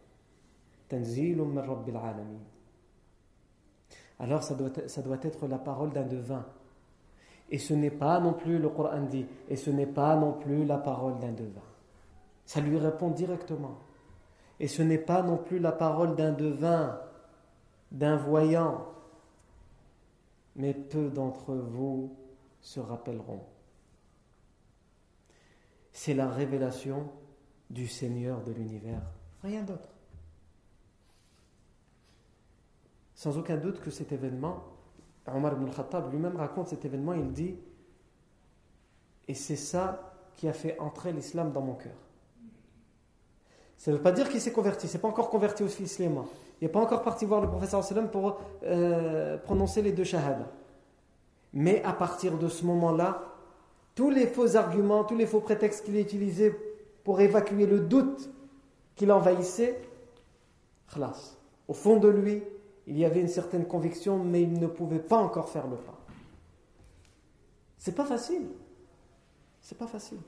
تنزيل 0.90 1.38
من 1.38 1.60
رب 1.60 1.90
العالمين 1.90 2.44
alors 4.18 4.44
ça 4.44 4.56
doit, 4.56 4.72
ça 4.88 5.02
doit 5.02 5.20
être 5.24 5.46
la 5.46 5.58
parole 5.58 5.92
d'un 5.92 6.06
devin 6.06 6.46
et 7.50 7.58
ce 7.60 7.74
n'est 7.74 7.92
pas 7.92 8.20
non 8.20 8.34
plus, 8.34 8.58
le 8.58 8.70
Coran 8.70 9.02
dit, 9.02 9.26
et 9.50 9.56
ce 9.56 9.70
n'est 9.70 9.86
pas 9.86 10.16
non 10.16 10.34
plus 10.34 10.66
la 10.66 10.78
parole 10.78 11.20
d'un 11.20 11.32
devin. 11.32 11.62
Ça 12.46 12.60
lui 12.60 12.78
répond 12.78 13.10
directement. 13.10 13.78
Et 14.60 14.68
ce 14.68 14.82
n'est 14.82 14.98
pas 14.98 15.22
non 15.22 15.38
plus 15.38 15.60
la 15.60 15.72
parole 15.72 16.16
d'un 16.16 16.32
devin, 16.32 17.00
d'un 17.92 18.16
voyant. 18.16 18.88
mais 20.61 20.75
peu 20.75 21.09
d'entre 21.09 21.55
vous 21.55 22.15
se 22.61 22.81
rappelleront. 22.81 23.43
C'est 25.91 26.13
la 26.13 26.29
révélation 26.29 27.11
du 27.71 27.89
Seigneur 27.89 28.43
de 28.43 28.53
l'univers. 28.53 29.01
Rien 29.43 29.63
d'autre. 29.63 29.89
Sans 33.15 33.39
aucun 33.39 33.57
doute 33.57 33.81
que 33.81 33.91
cet 33.91 34.13
événement 34.13 34.63
Omar 35.27 35.55
ibn 35.55 35.71
Khattab 35.71 36.11
lui-même 36.13 36.37
raconte 36.37 36.69
cet 36.69 36.85
événement, 36.85 37.15
il 37.15 37.33
dit 37.33 37.57
Et 39.29 39.35
c'est 39.35 39.57
ça 39.57 40.13
qui 40.35 40.47
a 40.47 40.53
fait 40.53 40.79
entrer 40.79 41.13
l'islam 41.13 41.53
dans 41.53 41.63
mon 41.63 41.75
cœur. 41.75 41.97
Ça 43.79 43.91
ne 43.91 43.97
veut 43.97 44.03
pas 44.03 44.13
dire 44.13 44.29
qu'il 44.29 44.43
s'est 44.43 44.53
converti, 44.53 44.87
il 44.87 44.91
s'est 44.91 44.99
pas 44.99 45.09
encore 45.09 45.31
converti 45.31 45.63
au 45.63 45.69
islam. 45.69 46.25
Il 46.61 46.65
n'est 46.65 46.73
pas 46.73 46.81
encore 46.81 47.03
parti 47.03 47.25
voir 47.25 47.41
le 47.41 47.49
professeur 47.49 47.83
pour 48.11 48.39
euh, 48.65 49.39
prononcer 49.39 49.81
les 49.81 49.93
deux 49.93 50.05
shahadas. 50.05 50.49
Mais 51.53 51.83
à 51.85 51.93
partir 51.93 52.37
de 52.39 52.49
ce 52.49 52.65
moment-là, 52.67 53.25
tous 53.95 54.11
les 54.11 54.27
faux 54.27 54.57
arguments, 54.57 55.05
tous 55.05 55.17
les 55.17 55.27
faux 55.27 55.41
prétextes 55.41 55.85
qu'il 55.85 55.97
a 55.97 56.01
utilisés 56.01 56.55
pour 57.03 57.21
évacuer 57.21 57.67
le 57.67 57.81
doute 57.81 58.31
qu'il 58.95 59.11
envahissait, 59.11 59.81
khlas. 60.93 61.37
Au 61.67 61.73
fond 61.73 61.97
de 61.97 62.09
lui, 62.09 62.43
il 62.87 62.99
y 62.99 63.05
avait 63.05 63.21
une 63.21 63.29
certaine 63.29 63.67
conviction, 63.67 64.23
mais 64.23 64.43
il 64.43 64.59
ne 64.59 64.67
pouvait 64.67 64.99
pas 64.99 65.19
encore 65.19 65.49
faire 65.49 65.67
le 65.67 65.77
pas. 65.77 65.99
C'est 67.79 67.95
pas 67.95 68.05
facile. 68.05 68.49
C'est 69.63 69.79
pas 69.79 69.87
facile. 69.87 70.19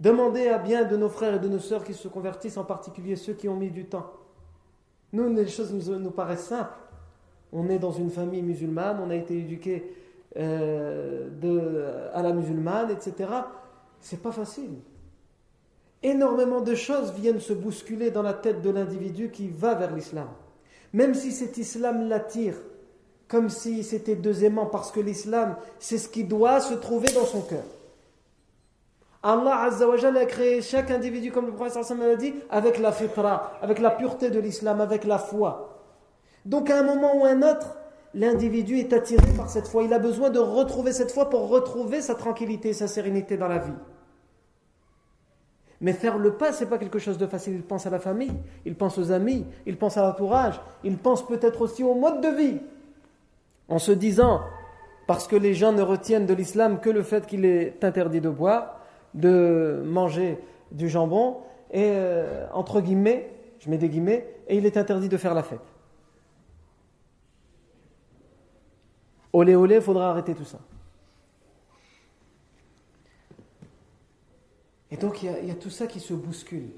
Demandez 0.00 0.48
à 0.48 0.58
bien 0.58 0.84
de 0.84 0.96
nos 0.96 1.08
frères 1.08 1.34
et 1.34 1.38
de 1.38 1.48
nos 1.48 1.58
sœurs 1.58 1.84
qui 1.84 1.94
se 1.94 2.08
convertissent, 2.08 2.56
en 2.56 2.64
particulier 2.64 3.16
ceux 3.16 3.32
qui 3.32 3.48
ont 3.48 3.56
mis 3.56 3.70
du 3.70 3.86
temps. 3.86 4.12
Nous, 5.12 5.32
les 5.32 5.48
choses 5.48 5.72
nous, 5.72 6.10
paraissent 6.10 6.46
simples. 6.46 6.76
On 7.52 7.68
est 7.68 7.78
dans 7.78 7.92
une 7.92 8.10
famille 8.10 8.42
musulmane, 8.42 9.00
on 9.02 9.10
a 9.10 9.14
été 9.14 9.38
éduqué 9.38 9.94
euh, 10.36 12.10
à 12.12 12.22
la 12.22 12.32
musulmane, 12.32 12.90
etc. 12.90 13.30
C'est 14.00 14.22
pas 14.22 14.32
facile. 14.32 14.70
Énormément 16.02 16.60
de 16.60 16.74
choses 16.74 17.12
viennent 17.12 17.40
se 17.40 17.52
bousculer 17.52 18.10
dans 18.10 18.22
la 18.22 18.34
tête 18.34 18.62
de 18.62 18.70
l'individu 18.70 19.30
qui 19.30 19.48
va 19.48 19.74
vers 19.74 19.94
l'islam. 19.94 20.28
Même 20.92 21.14
si 21.14 21.32
cet 21.32 21.58
islam 21.58 22.08
l'attire, 22.08 22.54
comme 23.26 23.48
si 23.48 23.82
c'était 23.82 24.14
deuxièmement, 24.14 24.66
parce 24.66 24.92
que 24.92 25.00
l'islam, 25.00 25.56
c'est 25.78 25.98
ce 25.98 26.08
qui 26.08 26.24
doit 26.24 26.60
se 26.60 26.74
trouver 26.74 27.08
dans 27.12 27.26
son 27.26 27.42
cœur. 27.42 27.64
Allah 29.22 29.62
Azzawajal 29.62 30.16
a 30.16 30.26
créé 30.26 30.62
chaque 30.62 30.90
individu, 30.90 31.32
comme 31.32 31.46
le 31.46 31.68
Sam 31.68 32.02
a 32.02 32.14
dit, 32.14 32.34
avec 32.50 32.78
la 32.78 32.92
fitra, 32.92 33.52
avec 33.60 33.80
la 33.80 33.90
pureté 33.90 34.30
de 34.30 34.38
l'islam, 34.38 34.80
avec 34.80 35.04
la 35.04 35.18
foi. 35.18 35.82
Donc 36.44 36.70
à 36.70 36.78
un 36.78 36.82
moment 36.84 37.16
ou 37.16 37.24
un 37.24 37.42
autre, 37.42 37.76
l'individu 38.14 38.78
est 38.78 38.92
attiré 38.92 39.26
par 39.36 39.50
cette 39.50 39.66
foi. 39.66 39.82
Il 39.82 39.92
a 39.92 39.98
besoin 39.98 40.30
de 40.30 40.38
retrouver 40.38 40.92
cette 40.92 41.10
foi 41.10 41.28
pour 41.28 41.48
retrouver 41.48 42.00
sa 42.00 42.14
tranquillité, 42.14 42.72
sa 42.72 42.86
sérénité 42.86 43.36
dans 43.36 43.48
la 43.48 43.58
vie. 43.58 43.72
Mais 45.80 45.92
faire 45.92 46.18
le 46.18 46.34
pas, 46.34 46.52
ce 46.52 46.64
n'est 46.64 46.70
pas 46.70 46.78
quelque 46.78 46.98
chose 46.98 47.18
de 47.18 47.26
facile. 47.26 47.54
Il 47.54 47.62
pense 47.62 47.86
à 47.86 47.90
la 47.90 48.00
famille, 48.00 48.32
il 48.64 48.76
pense 48.76 48.98
aux 48.98 49.10
amis, 49.12 49.46
il 49.66 49.76
pense 49.76 49.96
à 49.96 50.02
l'entourage, 50.02 50.60
il 50.84 50.96
pense 50.96 51.26
peut-être 51.26 51.60
aussi 51.62 51.82
au 51.82 51.94
mode 51.94 52.20
de 52.20 52.28
vie. 52.28 52.58
En 53.68 53.78
se 53.78 53.92
disant, 53.92 54.42
parce 55.06 55.26
que 55.28 55.36
les 55.36 55.54
gens 55.54 55.72
ne 55.72 55.82
retiennent 55.82 56.26
de 56.26 56.34
l'islam 56.34 56.80
que 56.80 56.90
le 56.90 57.02
fait 57.02 57.26
qu'il 57.26 57.44
est 57.44 57.84
interdit 57.84 58.20
de 58.20 58.30
boire, 58.30 58.77
de 59.14 59.82
manger 59.84 60.38
du 60.72 60.88
jambon, 60.88 61.38
et 61.70 61.90
euh, 61.94 62.46
entre 62.52 62.80
guillemets, 62.80 63.30
je 63.58 63.70
mets 63.70 63.78
des 63.78 63.88
guillemets, 63.88 64.26
et 64.48 64.56
il 64.56 64.66
est 64.66 64.76
interdit 64.76 65.08
de 65.08 65.16
faire 65.16 65.34
la 65.34 65.42
fête. 65.42 65.60
Olé 69.32 69.54
olé, 69.54 69.76
il 69.76 69.80
faudra 69.80 70.10
arrêter 70.10 70.34
tout 70.34 70.44
ça. 70.44 70.58
Et 74.90 74.96
donc 74.96 75.22
il 75.22 75.46
y, 75.46 75.50
a, 75.50 75.54
tout 75.54 75.70
ça 75.70 75.86
qui 75.86 76.00
se 76.00 76.14
bouscule. 76.14 76.70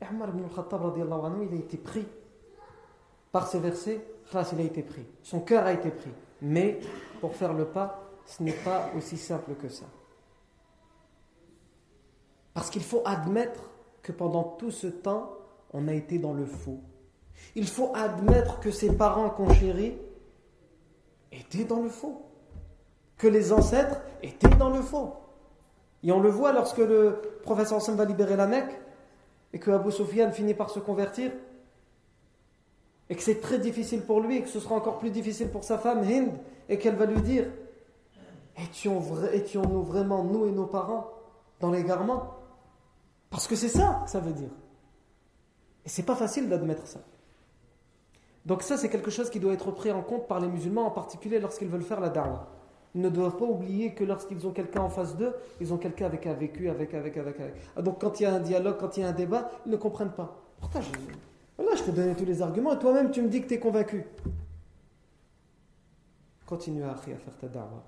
Omar 0.00 0.28
ibn 0.28 0.44
al-Khattab, 0.44 0.96
il 0.96 1.56
a 1.56 1.58
été 1.58 1.76
pris 1.76 2.06
par 3.32 3.48
ces 3.48 3.58
versets. 3.58 4.00
il 4.32 4.60
a 4.60 4.62
été 4.62 4.82
pris. 4.82 5.04
Son 5.22 5.40
cœur 5.40 5.66
a 5.66 5.72
été 5.72 5.90
pris. 5.90 6.12
Mais 6.40 6.78
pour 7.20 7.34
faire 7.34 7.52
le 7.52 7.64
pas, 7.64 8.04
ce 8.26 8.42
n'est 8.42 8.52
pas 8.52 8.90
aussi 8.96 9.16
simple 9.16 9.54
que 9.54 9.68
ça. 9.68 9.86
Parce 12.54 12.70
qu'il 12.70 12.82
faut 12.82 13.02
admettre 13.04 13.70
que 14.02 14.12
pendant 14.12 14.42
tout 14.42 14.70
ce 14.70 14.86
temps, 14.86 15.32
on 15.72 15.88
a 15.88 15.94
été 15.94 16.18
dans 16.18 16.32
le 16.32 16.44
faux. 16.44 16.80
Il 17.54 17.66
faut 17.66 17.92
admettre 17.94 18.60
que 18.60 18.70
ses 18.70 18.92
parents 18.92 19.30
qu'on 19.30 19.52
chérit 19.52 19.96
étaient 21.30 21.64
dans 21.64 21.82
le 21.82 21.88
faux. 21.88 22.22
Que 23.16 23.28
les 23.28 23.52
ancêtres 23.52 24.00
étaient 24.22 24.48
dans 24.48 24.70
le 24.70 24.82
faux. 24.82 25.14
Et 26.02 26.12
on 26.12 26.20
le 26.20 26.28
voit 26.28 26.52
lorsque 26.52 26.78
le 26.78 27.20
professeur 27.42 27.78
Hassan 27.78 27.96
va 27.96 28.04
libérer 28.04 28.36
la 28.36 28.46
Mecque 28.46 28.80
et 29.52 29.58
que 29.58 29.70
Abu 29.70 29.92
Sufyan 29.92 30.32
finit 30.32 30.54
par 30.54 30.70
se 30.70 30.80
convertir 30.80 31.30
et 33.08 33.14
que 33.14 33.22
c'est 33.22 33.40
très 33.40 33.58
difficile 33.58 34.02
pour 34.02 34.20
lui 34.20 34.38
et 34.38 34.42
que 34.42 34.48
ce 34.48 34.58
sera 34.58 34.74
encore 34.74 34.98
plus 34.98 35.10
difficile 35.10 35.48
pour 35.50 35.64
sa 35.64 35.78
femme 35.78 36.02
Hind 36.02 36.32
et 36.68 36.78
qu'elle 36.78 36.96
va 36.96 37.06
lui 37.06 37.20
dire 37.20 37.46
étions-nous 38.56 39.82
vraiment, 39.82 40.24
nous 40.24 40.46
et 40.46 40.50
nos 40.50 40.66
parents, 40.66 41.10
dans 41.60 41.70
l'égarement? 41.70 42.34
Parce 43.32 43.48
que 43.48 43.56
c'est 43.56 43.68
ça 43.68 44.02
que 44.04 44.10
ça 44.10 44.20
veut 44.20 44.34
dire. 44.34 44.50
Et 45.86 45.88
c'est 45.88 46.04
pas 46.04 46.14
facile 46.14 46.48
d'admettre 46.48 46.86
ça. 46.86 47.00
Donc 48.44 48.62
ça, 48.62 48.76
c'est 48.76 48.90
quelque 48.90 49.10
chose 49.10 49.30
qui 49.30 49.40
doit 49.40 49.54
être 49.54 49.70
pris 49.70 49.90
en 49.90 50.02
compte 50.02 50.28
par 50.28 50.38
les 50.38 50.48
musulmans, 50.48 50.86
en 50.86 50.90
particulier 50.90 51.40
lorsqu'ils 51.40 51.68
veulent 51.68 51.82
faire 51.82 52.00
la 52.00 52.10
da'wah. 52.10 52.46
Ils 52.94 53.00
ne 53.00 53.08
doivent 53.08 53.36
pas 53.36 53.46
oublier 53.46 53.94
que 53.94 54.04
lorsqu'ils 54.04 54.46
ont 54.46 54.52
quelqu'un 54.52 54.82
en 54.82 54.90
face 54.90 55.16
d'eux, 55.16 55.34
ils 55.60 55.72
ont 55.72 55.78
quelqu'un 55.78 56.04
avec 56.04 56.26
un 56.26 56.34
vécu, 56.34 56.68
avec, 56.68 56.92
avec, 56.92 57.16
avec, 57.16 57.40
avec. 57.40 57.54
Ah, 57.74 57.80
donc 57.80 58.02
quand 58.02 58.20
il 58.20 58.24
y 58.24 58.26
a 58.26 58.34
un 58.34 58.40
dialogue, 58.40 58.76
quand 58.78 58.98
il 58.98 59.00
y 59.00 59.04
a 59.04 59.08
un 59.08 59.12
débat, 59.12 59.50
ils 59.64 59.72
ne 59.72 59.76
comprennent 59.76 60.12
pas. 60.12 60.36
Pourtant, 60.60 60.82
je, 60.82 60.90
voilà, 61.56 61.74
je 61.74 61.84
te 61.84 61.90
donnais 61.90 62.14
tous 62.14 62.26
les 62.26 62.42
arguments 62.42 62.74
et 62.74 62.78
toi-même 62.78 63.10
tu 63.10 63.22
me 63.22 63.28
dis 63.28 63.40
que 63.40 63.48
tu 63.48 63.54
es 63.54 63.58
convaincu. 63.58 64.04
Continue 66.44 66.84
à 66.84 66.94
faire 66.96 67.18
ta 67.40 67.48
da'wah. 67.48 67.82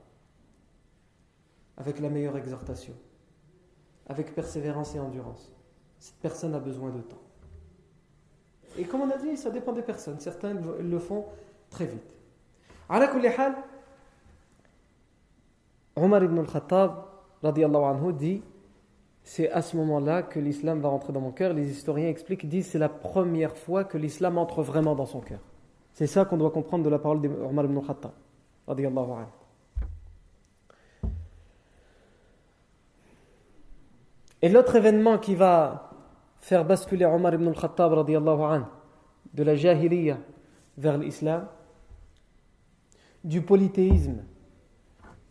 Avec 1.76 2.00
la 2.00 2.08
meilleure 2.08 2.38
exhortation. 2.38 2.94
Avec 4.08 4.34
persévérance 4.34 4.94
et 4.94 5.00
endurance. 5.00 5.52
Cette 5.98 6.16
personne 6.16 6.54
a 6.54 6.60
besoin 6.60 6.90
de 6.90 7.00
temps. 7.00 7.22
Et 8.78 8.84
comme 8.84 9.02
on 9.02 9.10
a 9.10 9.16
dit, 9.16 9.36
ça 9.36 9.50
dépend 9.50 9.72
des 9.72 9.82
personnes. 9.82 10.20
Certains 10.20 10.54
le 10.54 10.98
font 10.98 11.24
très 11.70 11.86
vite. 11.86 12.02
Omar 15.96 16.24
ibn 16.24 16.38
al-Khattab, 16.38 17.04
anhu, 17.42 18.12
dit 18.12 18.42
c'est 19.22 19.50
à 19.50 19.62
ce 19.62 19.76
moment-là 19.78 20.22
que 20.22 20.38
l'islam 20.38 20.80
va 20.80 20.90
rentrer 20.90 21.12
dans 21.12 21.20
mon 21.20 21.32
cœur. 21.32 21.54
Les 21.54 21.70
historiens 21.70 22.08
expliquent, 22.08 22.46
disent 22.46 22.66
c'est 22.66 22.78
la 22.78 22.90
première 22.90 23.56
fois 23.56 23.84
que 23.84 23.96
l'islam 23.96 24.36
entre 24.36 24.62
vraiment 24.62 24.94
dans 24.94 25.06
son 25.06 25.20
cœur. 25.20 25.40
C'est 25.94 26.06
ça 26.06 26.24
qu'on 26.24 26.36
doit 26.36 26.50
comprendre 26.50 26.84
de 26.84 26.90
la 26.90 26.98
parole 26.98 27.22
d'Omar 27.22 27.64
ibn 27.64 27.78
al-Khattab. 27.78 28.12
Et 34.44 34.50
l'autre 34.50 34.76
événement 34.76 35.16
qui 35.16 35.34
va 35.34 35.88
faire 36.36 36.66
basculer 36.66 37.06
Omar 37.06 37.32
ibn 37.32 37.48
al-Khattab 37.48 38.06
de 39.32 39.42
la 39.42 39.56
jahiliya 39.56 40.18
vers 40.76 40.98
l'islam, 40.98 41.46
du 43.24 43.40
polythéisme 43.40 44.22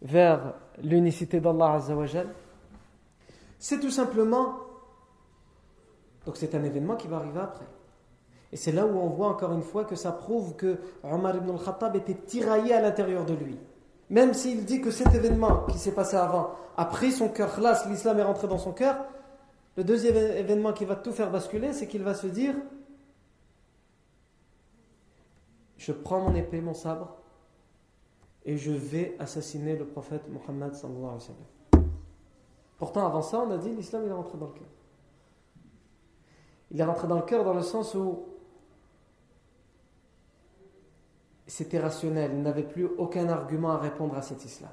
vers 0.02 0.56
l'unicité 0.82 1.40
d'Allah 1.40 1.74
Azzawajal, 1.74 2.34
c'est 3.60 3.80
tout 3.80 3.92
simplement. 3.92 4.56
Donc 6.26 6.36
c'est 6.36 6.56
un 6.56 6.64
événement 6.64 6.96
qui 6.96 7.08
va 7.08 7.18
arriver 7.18 7.40
après. 7.40 7.68
Et 8.52 8.58
c'est 8.58 8.72
là 8.72 8.88
où 8.88 8.98
on 8.98 9.10
voit 9.10 9.28
encore 9.28 9.54
une 9.54 9.62
fois 9.62 9.86
que 9.86 9.96
ça 9.96 10.12
prouve 10.12 10.56
que 10.56 10.80
Omar 11.04 11.36
ibn 11.36 11.52
al-Khattab 11.52 11.96
était 11.98 12.16
tiraillé 12.16 12.74
à 12.74 12.82
l'intérieur 12.82 13.26
de 13.26 13.36
lui. 13.36 13.60
Même 14.14 14.36
s'il 14.36 14.64
dit 14.64 14.80
que 14.80 14.92
cet 14.92 15.12
événement 15.16 15.66
qui 15.66 15.80
s'est 15.80 15.92
passé 15.92 16.18
avant 16.18 16.52
a 16.78 16.86
pris 16.86 17.12
son 17.12 17.30
cœur, 17.30 17.50
l'islam 17.90 18.20
est 18.20 18.24
rentré 18.24 18.48
dans 18.48 18.60
son 18.60 18.72
cœur, 18.72 19.04
le 19.76 19.84
deuxième 19.84 20.16
événement 20.16 20.72
qui 20.72 20.86
va 20.86 20.96
tout 20.96 21.12
faire 21.12 21.32
basculer, 21.32 21.74
c'est 21.74 21.88
qu'il 21.88 22.04
va 22.04 22.14
se 22.14 22.28
dire 22.28 22.54
Je 25.78 25.92
prends 25.92 26.20
mon 26.20 26.36
épée, 26.36 26.62
mon 26.62 26.76
sabre, 26.76 27.18
et 28.46 28.56
je 28.56 28.72
vais 28.72 29.16
assassiner 29.18 29.76
le 29.76 29.88
prophète 29.88 30.30
Mohammed. 30.30 30.74
Pourtant, 32.78 33.08
avant 33.08 33.24
ça, 33.24 33.40
on 33.40 33.50
a 33.50 33.58
dit 33.58 33.72
l'islam, 33.72 34.08
est 34.08 34.14
rentré 34.14 34.38
dans 34.38 34.46
le 34.46 34.54
cœur. 34.54 34.70
Il 36.70 36.80
est 36.80 36.84
rentré 36.84 37.08
dans 37.08 37.16
le 37.16 37.24
cœur 37.24 37.44
dans 37.44 37.56
le 37.56 37.64
sens 37.64 37.96
où 37.96 38.26
c'était 41.48 41.80
rationnel, 41.80 42.32
il 42.34 42.42
n'avait 42.42 42.64
plus 42.64 42.86
aucun 42.98 43.30
argument 43.30 43.72
à 43.72 43.78
répondre 43.78 44.16
à 44.16 44.22
cet 44.22 44.46
islam. 44.46 44.72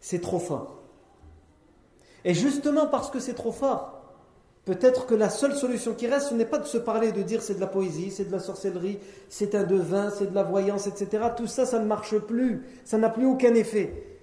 C'est 0.00 0.20
trop 0.20 0.38
fort. 0.38 0.82
Et 2.24 2.34
justement 2.34 2.86
parce 2.86 3.10
que 3.10 3.20
c'est 3.20 3.34
trop 3.34 3.52
fort, 3.52 4.02
peut-être 4.64 5.06
que 5.06 5.14
la 5.14 5.28
seule 5.28 5.54
solution 5.54 5.94
qui 5.94 6.06
reste, 6.06 6.28
ce 6.28 6.34
n'est 6.34 6.46
pas 6.46 6.58
de 6.58 6.66
se 6.66 6.78
parler, 6.78 7.12
de 7.12 7.22
dire 7.22 7.42
c'est 7.42 7.54
de 7.54 7.60
la 7.60 7.66
poésie, 7.66 8.10
c'est 8.10 8.24
de 8.24 8.32
la 8.32 8.38
sorcellerie, 8.38 8.98
c'est 9.28 9.54
un 9.54 9.64
devin, 9.64 10.10
c'est 10.10 10.30
de 10.30 10.34
la 10.34 10.42
voyance, 10.42 10.86
etc. 10.86 11.28
Tout 11.36 11.46
ça, 11.46 11.66
ça 11.66 11.78
ne 11.78 11.86
marche 11.86 12.18
plus, 12.18 12.66
ça 12.84 12.96
n'a 12.98 13.10
plus 13.10 13.26
aucun 13.26 13.54
effet 13.54 14.14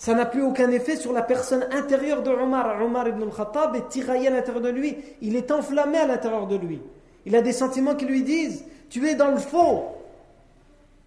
ça 0.00 0.14
n'a 0.14 0.24
plus 0.24 0.42
aucun 0.42 0.70
effet 0.70 0.96
sur 0.96 1.12
la 1.12 1.20
personne 1.20 1.66
intérieure 1.72 2.22
de 2.22 2.30
Omar. 2.30 2.80
Omar 2.82 3.06
ibn 3.06 3.22
al-Khattab 3.22 3.76
est 3.76 3.88
tiraillé 3.90 4.28
à 4.28 4.30
l'intérieur 4.30 4.62
de 4.62 4.70
lui. 4.70 4.96
Il 5.20 5.36
est 5.36 5.50
enflammé 5.50 5.98
à 5.98 6.06
l'intérieur 6.06 6.46
de 6.46 6.56
lui. 6.56 6.80
Il 7.26 7.36
a 7.36 7.42
des 7.42 7.52
sentiments 7.52 7.94
qui 7.94 8.06
lui 8.06 8.22
disent 8.22 8.64
Tu 8.88 9.06
es 9.06 9.14
dans 9.14 9.30
le 9.30 9.38
faux. 9.38 9.84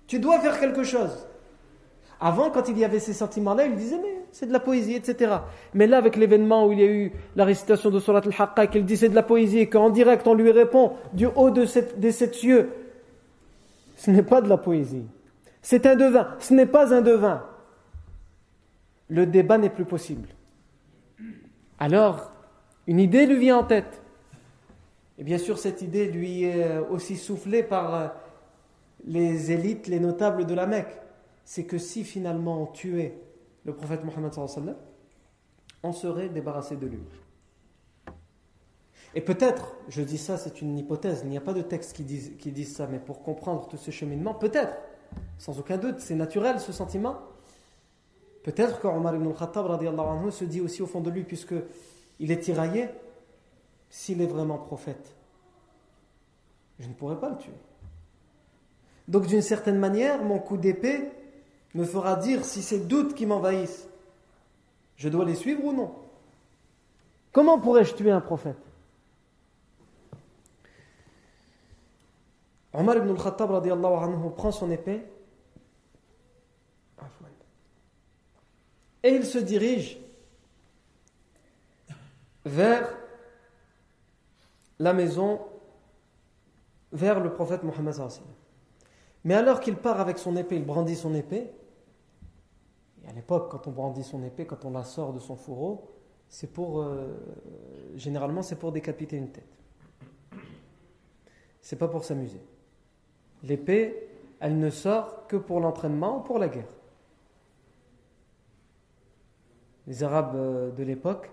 Tu 0.08 0.19
dois 0.19 0.39
faire 0.39 0.60
quelque 0.60 0.84
chose. 0.84 1.28
Avant, 2.19 2.52
quand 2.52 2.69
il 2.69 2.78
y 2.78 2.86
avait 2.86 2.99
ces 2.99 3.13
sentiments-là, 3.13 3.65
il 3.65 3.76
disait 3.76 3.99
Mais 4.02 4.17
c'est 4.32 4.47
de 4.47 4.54
la 4.54 4.60
poésie, 4.60 4.95
etc. 4.95 5.36
Mais 5.73 5.88
là, 5.88 5.97
avec 5.97 6.15
l'événement 6.15 6.67
où 6.67 6.71
il 6.71 6.80
y 6.80 6.84
a 6.84 6.88
eu 6.88 7.12
la 7.36 7.45
récitation 7.45 7.89
de 7.89 7.99
Surat 7.99 8.21
al-Haqqa, 8.26 8.67
qu'il 8.67 8.86
dit 8.86 8.97
c'est 8.97 9.10
de 9.10 9.15
la 9.15 9.23
poésie, 9.23 9.60
et 9.60 9.69
qu'en 9.69 9.89
direct 9.89 10.26
on 10.28 10.34
lui 10.34 10.52
répond 10.52 10.93
du 11.13 11.28
haut 11.28 11.52
de 11.52 11.65
des 11.97 12.12
sept 12.12 12.36
cieux 12.36 12.69
Ce 13.95 14.12
n'est 14.12 14.23
pas 14.23 14.41
de 14.41 14.49
la 14.49 14.58
poésie. 14.58 15.06
C'est 15.62 15.86
un 15.86 15.95
devin. 15.95 16.28
Ce 16.39 16.54
n'est 16.54 16.65
pas 16.65 16.93
un 16.93 17.02
devin 17.02 17.43
le 19.13 19.26
débat 19.26 19.58
n'est 19.58 19.69
plus 19.69 19.86
possible. 19.86 20.28
Alors, 21.80 22.32
une 22.88 22.99
idée 22.99 23.26
lui 23.26 23.38
vient 23.38 23.58
en 23.58 23.63
tête. 23.63 24.02
Bien 25.23 25.38
sûr, 25.38 25.57
cette 25.57 25.81
idée 25.81 26.07
lui 26.07 26.43
est 26.43 26.77
aussi 26.89 27.15
soufflée 27.15 27.63
par 27.63 27.95
euh, 27.95 28.07
les 29.05 29.51
élites, 29.51 29.88
les 29.88 29.99
notables 29.99 30.45
de 30.45 30.53
la 30.53 30.67
Mecque. 30.67 30.99
C'est 31.45 31.63
que 31.63 31.77
si 31.77 32.03
finalement 32.03 32.62
on 32.62 32.65
tuait 32.65 33.17
le 33.63 33.73
prophète 33.73 34.03
Mohammed, 34.03 34.75
on 35.81 35.93
serait 35.93 36.27
débarrassé 36.27 36.75
de 36.75 36.88
lui. 36.88 36.99
Et 39.15 39.21
peut-être, 39.21 39.77
je 39.88 40.01
dis 40.01 40.17
ça, 40.17 40.38
c'est 40.38 40.62
une 40.62 40.77
hypothèse, 40.77 41.21
il 41.23 41.29
n'y 41.29 41.38
a 41.38 41.41
pas 41.41 41.53
de 41.53 41.62
texte 41.62 41.93
qui 41.93 42.03
disent, 42.03 42.33
qui 42.38 42.51
disent 42.51 42.75
ça, 42.75 42.88
mais 42.88 42.99
pour 42.99 43.23
comprendre 43.23 43.67
tout 43.67 43.77
ce 43.77 43.91
cheminement, 43.91 44.33
peut-être, 44.33 44.75
sans 45.38 45.57
aucun 45.57 45.77
doute, 45.77 45.99
c'est 45.99 46.15
naturel 46.15 46.59
ce 46.59 46.73
sentiment, 46.73 47.17
Peut-être 48.43 48.81
qu'Omar 48.81 49.15
ibn 49.15 49.27
al-Khattab 49.27 50.29
se 50.29 50.43
dit 50.43 50.59
aussi 50.59 50.81
au 50.81 50.86
fond 50.86 50.99
de 50.99 51.09
lui, 51.09 51.23
puisque 51.23 51.55
il 52.19 52.29
est 52.29 52.41
tiraillé, 52.41 52.89
s'il 53.93 54.23
est 54.23 54.27
vraiment 54.27 54.58
prophète, 54.58 55.15
je 56.79 56.88
ne 56.88 56.93
pourrai 56.95 57.19
pas 57.19 57.29
le 57.29 57.38
tuer. 57.38 57.53
Donc 59.08 59.27
d'une 59.27 59.43
certaine 59.43 59.77
manière, 59.77 60.23
mon 60.23 60.39
coup 60.39 60.58
d'épée 60.58 61.12
me 61.75 61.86
fera 61.86 62.15
dire 62.15 62.43
si 62.43 62.63
ces 62.63 62.79
doutes 62.79 63.13
qui 63.13 63.27
m'envahissent, 63.27 63.88
je 64.95 65.10
dois 65.10 65.25
les 65.25 65.36
suivre 65.36 65.63
ou 65.63 65.73
non. 65.73 65.93
Comment 67.32 67.60
pourrais-je 67.60 67.93
tuer 67.93 68.10
un 68.10 68.19
prophète? 68.19 68.58
Omar 72.73 72.97
ibn 72.97 73.12
al-Khattab 73.12 73.51
anhu, 73.51 74.32
prend 74.36 74.51
son 74.51 74.71
épée 74.71 75.03
et 79.03 79.10
il 79.10 79.23
se 79.23 79.38
dirige 79.38 79.99
vers 82.43 83.02
la 84.79 84.93
maison, 84.93 85.39
vers 86.91 87.19
le 87.19 87.31
prophète 87.33 87.63
Mohammed. 87.63 87.95
Mais 89.23 89.33
alors 89.33 89.59
qu'il 89.59 89.75
part 89.75 89.99
avec 89.99 90.17
son 90.17 90.36
épée, 90.36 90.55
il 90.57 90.65
brandit 90.65 90.95
son 90.95 91.13
épée. 91.15 91.51
Et 93.03 93.07
à 93.09 93.13
l'époque, 93.13 93.49
quand 93.51 93.67
on 93.67 93.71
brandit 93.71 94.03
son 94.03 94.23
épée, 94.23 94.45
quand 94.45 94.65
on 94.65 94.71
la 94.71 94.83
sort 94.83 95.13
de 95.13 95.19
son 95.19 95.36
fourreau, 95.36 95.89
c'est 96.29 96.51
pour, 96.51 96.81
euh, 96.81 97.07
généralement, 97.95 98.41
c'est 98.41 98.57
pour 98.57 98.71
décapiter 98.71 99.17
une 99.17 99.29
tête. 99.29 99.57
C'est 101.62 101.77
pas 101.77 101.88
pour 101.88 102.03
s'amuser. 102.03 102.41
L'épée, 103.43 104.09
elle 104.39 104.59
ne 104.59 104.69
sort 104.69 105.27
que 105.27 105.38
pour 105.38 105.59
l'entraînement 105.59 106.19
ou 106.19 106.21
pour 106.21 106.39
la 106.39 106.47
guerre 106.49 106.67
les 109.88 110.03
Arabes 110.03 110.36
euh, 110.36 110.71
de 110.71 110.83
l'époque, 110.83 111.31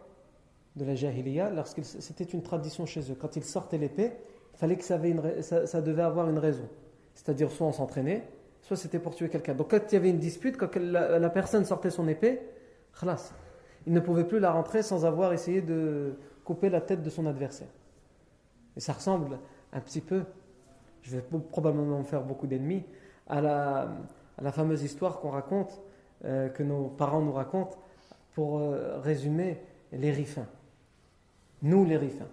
de 0.76 0.84
la 0.84 0.94
Jahiliya, 0.94 1.52
c'était 1.82 2.24
une 2.24 2.42
tradition 2.42 2.86
chez 2.86 3.00
eux. 3.10 3.16
Quand 3.18 3.36
ils 3.36 3.44
sortaient 3.44 3.78
l'épée, 3.78 4.12
fallait 4.54 4.76
que 4.76 4.84
ça, 4.84 4.98
devait 4.98 6.02
avoir 6.02 6.28
une 6.28 6.38
raison. 6.38 6.68
C'est-à-dire 7.14 7.50
soit 7.50 7.66
on 7.66 7.72
s'entraînait, 7.72 8.28
soit 8.60 8.76
c'était 8.76 8.98
pour 8.98 9.14
tuer 9.14 9.28
quelqu'un. 9.28 9.54
Donc 9.54 9.70
quand 9.70 9.80
il 9.90 9.94
y 9.94 9.96
avait 9.96 10.10
une 10.10 10.18
dispute, 10.18 10.56
quand 10.56 10.76
la, 10.76 11.30
personne 11.30 11.64
sortait 11.64 11.90
son 11.90 12.06
épée, 12.08 12.40
khalas, 12.98 13.32
il 13.86 13.92
ne 13.92 14.00
pouvait 14.00 14.24
plus 14.24 14.38
la 14.38 14.52
rentrer 14.52 14.82
sans 14.82 15.06
avoir 15.06 15.32
essayé 15.32 15.62
de 15.62 16.14
couper 16.44 16.68
la 16.68 16.80
tête 16.80 17.02
de 17.02 17.10
son 17.10 17.26
adversaire. 17.26 17.68
Et 18.76 18.80
ça 18.80 18.92
ressemble 18.92 19.38
un 19.72 19.80
petit 19.80 20.00
peu, 20.00 20.24
je 21.02 21.16
vais 21.16 21.22
probablement 21.50 21.98
me 21.98 22.04
faire 22.04 22.22
beaucoup 22.22 22.46
d'ennemis, 22.46 22.84
à 23.26 23.40
la, 23.40 24.52
fameuse 24.52 24.82
histoire 24.82 25.20
qu'on 25.20 25.30
raconte, 25.30 25.80
euh, 26.24 26.48
que 26.48 26.62
nos 26.62 26.88
parents 26.88 27.22
nous 27.22 27.32
racontent, 27.32 27.78
pour 28.34 28.58
euh, 28.58 28.98
résumer 29.00 29.58
les 29.92 30.10
rifins. 30.10 30.46
Nous, 31.62 31.84
les 31.84 31.96
rifins. 31.96 32.28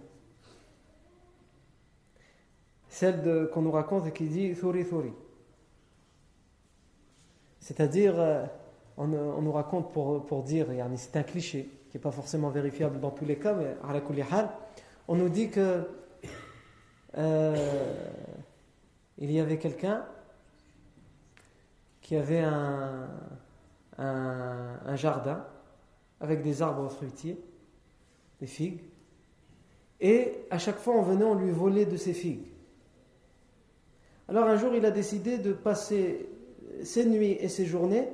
Celle 2.88 3.50
qu'on 3.52 3.62
nous 3.62 3.70
raconte 3.70 4.06
et 4.06 4.12
qui 4.12 4.26
dit 4.26 4.54
Thuri 4.54 4.86
Thuri. 4.86 5.12
C'est-à-dire, 7.60 8.18
euh, 8.18 8.46
on, 8.96 9.06
nous 9.06 9.52
raconte 9.52 9.92
pour, 9.92 10.24
pour 10.24 10.42
dire, 10.42 10.66
c'est 10.96 11.16
un 11.16 11.22
cliché 11.22 11.70
qui 11.90 11.96
n'est 11.96 12.02
pas 12.02 12.10
forcément 12.10 12.48
vérifiable 12.48 12.98
dans 13.00 13.10
tous 13.10 13.24
les 13.24 13.36
cas, 13.36 13.54
mais 13.54 13.76
à 13.86 13.92
la 13.92 14.00
on 15.06 15.16
nous 15.16 15.28
dit 15.28 15.50
que 15.50 15.88
euh, 17.16 17.94
il 19.18 19.30
y 19.30 19.40
avait 19.40 19.58
quelqu'un 19.58 20.04
qui 22.00 22.16
avait 22.16 22.40
un, 22.40 23.08
un 23.98 24.96
jardin 24.96 25.44
avec 26.20 26.42
des 26.42 26.62
arbres 26.62 26.88
fruitiers, 26.88 27.38
des 28.40 28.46
figues. 28.46 28.80
Et 30.00 30.32
à 30.50 30.58
chaque 30.58 30.78
fois, 30.78 30.94
on 30.94 31.02
venait, 31.02 31.24
on 31.24 31.34
lui 31.34 31.50
volait 31.50 31.86
de 31.86 31.96
ces 31.96 32.12
figues. 32.12 32.46
Alors 34.28 34.44
un 34.44 34.56
jour, 34.56 34.74
il 34.74 34.84
a 34.84 34.90
décidé 34.90 35.38
de 35.38 35.52
passer 35.52 36.28
ses 36.82 37.06
nuits 37.06 37.36
et 37.40 37.48
ses 37.48 37.64
journées 37.64 38.08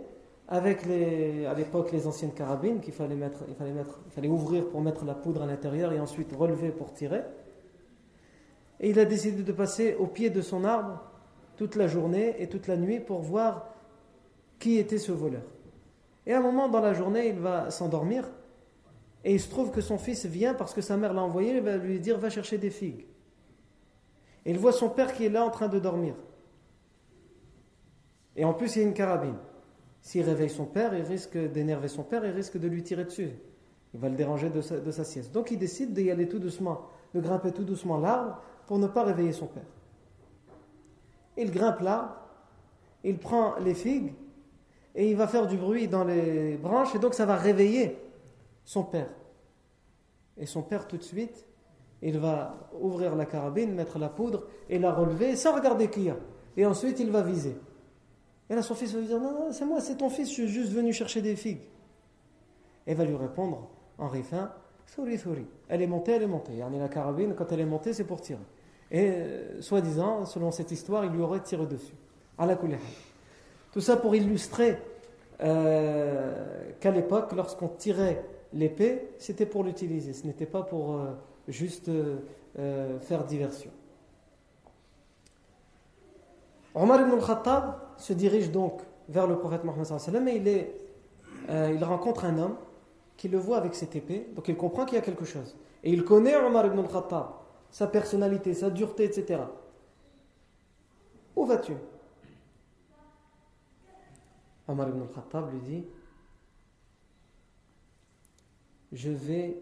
avec 0.48 0.84
à 0.84 1.54
l'époque 1.54 1.90
les 1.92 2.06
anciennes 2.06 2.32
carabines 2.32 2.80
qu'il 2.80 2.92
fallait, 2.92 3.16
fallait, 3.58 3.72
mettre, 3.72 3.98
il 4.06 4.12
fallait 4.12 4.28
ouvrir 4.28 4.68
pour 4.68 4.80
mettre 4.82 5.04
la 5.04 5.14
poudre 5.14 5.42
à 5.42 5.46
l'intérieur 5.46 5.92
et 5.92 6.00
ensuite 6.00 6.32
relever 6.32 6.70
pour 6.70 6.92
tirer. 6.92 7.22
Et 8.80 8.90
il 8.90 8.98
a 8.98 9.04
décidé 9.04 9.42
de 9.42 9.52
passer 9.52 9.96
au 9.98 10.06
pied 10.06 10.30
de 10.30 10.42
son 10.42 10.64
arbre 10.64 11.00
toute 11.56 11.76
la 11.76 11.86
journée 11.86 12.36
et 12.38 12.48
toute 12.48 12.66
la 12.66 12.76
nuit 12.76 13.00
pour 13.00 13.20
voir 13.20 13.70
qui 14.58 14.78
était 14.78 14.98
ce 14.98 15.12
voleur. 15.12 15.42
Et 16.26 16.32
à 16.32 16.38
un 16.38 16.42
moment 16.42 16.68
dans 16.68 16.80
la 16.80 16.92
journée, 16.92 17.28
il 17.28 17.38
va 17.38 17.70
s'endormir 17.70 18.28
et 19.24 19.32
il 19.32 19.40
se 19.40 19.48
trouve 19.48 19.70
que 19.70 19.80
son 19.80 19.96
fils 19.96 20.26
vient 20.26 20.52
parce 20.52 20.74
que 20.74 20.82
sa 20.82 20.98
mère 20.98 21.14
l'a 21.14 21.22
envoyé, 21.22 21.56
il 21.56 21.62
va 21.62 21.78
lui 21.78 21.98
dire 21.98 22.18
va 22.18 22.28
chercher 22.28 22.58
des 22.58 22.70
figues. 22.70 23.06
Et 24.44 24.50
il 24.50 24.58
voit 24.58 24.72
son 24.72 24.90
père 24.90 25.14
qui 25.14 25.24
est 25.24 25.30
là 25.30 25.44
en 25.44 25.50
train 25.50 25.68
de 25.68 25.78
dormir. 25.78 26.14
Et 28.36 28.44
en 28.44 28.52
plus, 28.52 28.76
il 28.76 28.82
y 28.82 28.84
a 28.84 28.88
une 28.88 28.94
carabine. 28.94 29.38
S'il 30.02 30.22
réveille 30.22 30.50
son 30.50 30.66
père, 30.66 30.94
il 30.94 31.02
risque 31.02 31.38
d'énerver 31.38 31.88
son 31.88 32.02
père, 32.02 32.26
il 32.26 32.32
risque 32.32 32.58
de 32.58 32.68
lui 32.68 32.82
tirer 32.82 33.04
dessus. 33.04 33.30
Il 33.94 34.00
va 34.00 34.10
le 34.10 34.16
déranger 34.16 34.50
de 34.50 34.60
sa, 34.60 35.04
sieste. 35.04 35.32
Donc 35.32 35.50
il 35.50 35.58
décide 35.58 35.94
d'y 35.94 36.10
aller 36.10 36.28
tout 36.28 36.38
doucement, 36.38 36.82
de 37.14 37.20
grimper 37.20 37.52
tout 37.52 37.64
doucement 37.64 37.96
l'arbre 37.96 38.42
pour 38.66 38.78
ne 38.78 38.88
pas 38.88 39.04
réveiller 39.04 39.32
son 39.32 39.46
père. 39.46 39.62
Il 41.38 41.50
grimpe 41.50 41.80
l'arbre, 41.80 42.16
il 43.02 43.16
prend 43.16 43.54
les 43.60 43.74
figues 43.74 44.12
et 44.94 45.08
il 45.10 45.16
va 45.16 45.26
faire 45.26 45.46
du 45.46 45.56
bruit 45.56 45.88
dans 45.88 46.04
les 46.04 46.56
branches 46.56 46.94
et 46.94 46.98
donc 46.98 47.14
ça 47.14 47.24
va 47.24 47.36
réveiller 47.36 47.96
son 48.64 48.82
père. 48.82 49.10
Et 50.36 50.46
son 50.46 50.62
père 50.62 50.88
tout 50.88 50.96
de 50.96 51.02
suite, 51.02 51.46
il 52.02 52.18
va 52.18 52.68
ouvrir 52.80 53.14
la 53.16 53.26
carabine, 53.26 53.72
mettre 53.74 53.98
la 53.98 54.08
poudre 54.08 54.44
et 54.68 54.78
la 54.78 54.92
relever 54.92 55.36
sans 55.36 55.54
regarder 55.54 55.88
qui 55.88 56.02
y 56.02 56.10
a. 56.10 56.16
Et 56.56 56.66
ensuite 56.66 56.98
il 57.00 57.10
va 57.10 57.22
viser. 57.22 57.56
Et 58.50 58.54
là, 58.54 58.62
son 58.62 58.74
fils 58.74 58.92
va 58.92 59.00
lui 59.00 59.06
dire 59.06 59.20
Non, 59.20 59.32
non, 59.32 59.52
c'est 59.52 59.64
moi, 59.64 59.80
c'est 59.80 59.96
ton 59.96 60.10
fils, 60.10 60.28
je 60.28 60.34
suis 60.34 60.48
juste 60.48 60.72
venu 60.72 60.92
chercher 60.92 61.22
des 61.22 61.36
figues. 61.36 61.62
Et 62.86 62.94
va 62.94 63.04
lui 63.04 63.16
répondre 63.16 63.68
en 63.98 64.08
riffin 64.08 64.52
Souri, 64.86 65.18
souri. 65.18 65.46
Elle 65.68 65.80
est 65.80 65.86
montée, 65.86 66.12
elle 66.12 66.24
est 66.24 66.26
montée. 66.26 66.52
Yani 66.56 66.78
la 66.78 66.88
carabine, 66.88 67.34
quand 67.34 67.50
elle 67.52 67.60
est 67.60 67.66
montée, 67.66 67.94
c'est 67.94 68.04
pour 68.04 68.20
tirer. 68.20 68.42
Et 68.90 69.08
euh, 69.08 69.62
soi-disant, 69.62 70.26
selon 70.26 70.50
cette 70.50 70.70
histoire, 70.70 71.06
il 71.06 71.10
lui 71.10 71.22
aurait 71.22 71.40
tiré 71.40 71.66
dessus. 71.66 71.94
À 72.36 72.44
la 72.44 72.56
Tout 73.72 73.80
ça 73.80 73.96
pour 73.96 74.14
illustrer 74.14 74.76
euh, 75.40 76.70
qu'à 76.80 76.90
l'époque, 76.90 77.32
lorsqu'on 77.32 77.68
tirait 77.68 78.22
l'épée, 78.54 79.10
c'était 79.18 79.46
pour 79.46 79.64
l'utiliser. 79.64 80.12
Ce 80.12 80.26
n'était 80.26 80.46
pas 80.46 80.62
pour 80.62 80.96
euh, 80.96 81.12
juste 81.48 81.90
faire 83.00 83.24
diversion. 83.24 83.70
Omar 86.74 87.00
ibn 87.00 87.12
al-Khattab 87.12 87.76
se 87.96 88.12
dirige 88.12 88.50
donc 88.50 88.82
vers 89.08 89.26
le 89.26 89.38
prophète 89.38 89.64
Mohammed 89.64 89.86
et 90.28 90.36
il, 90.36 90.48
est, 90.48 90.74
euh, 91.48 91.72
il 91.74 91.84
rencontre 91.84 92.24
un 92.24 92.36
homme 92.38 92.56
qui 93.16 93.28
le 93.28 93.38
voit 93.38 93.58
avec 93.58 93.74
cette 93.74 93.94
épée, 93.94 94.26
donc 94.34 94.48
il 94.48 94.56
comprend 94.56 94.84
qu'il 94.84 94.96
y 94.96 94.98
a 94.98 95.04
quelque 95.04 95.24
chose. 95.24 95.56
Et 95.84 95.92
il 95.92 96.04
connaît 96.04 96.34
Omar 96.36 96.66
ibn 96.66 96.80
al-Khattab, 96.80 97.26
sa 97.70 97.86
personnalité, 97.86 98.54
sa 98.54 98.70
dureté, 98.70 99.04
etc. 99.04 99.42
Où 101.36 101.44
vas-tu? 101.44 101.74
Omar 104.66 104.88
ibn 104.88 105.02
al-Khattab 105.02 105.52
lui 105.52 105.60
dit 105.60 105.84
Je 108.94 109.10
vais 109.10 109.56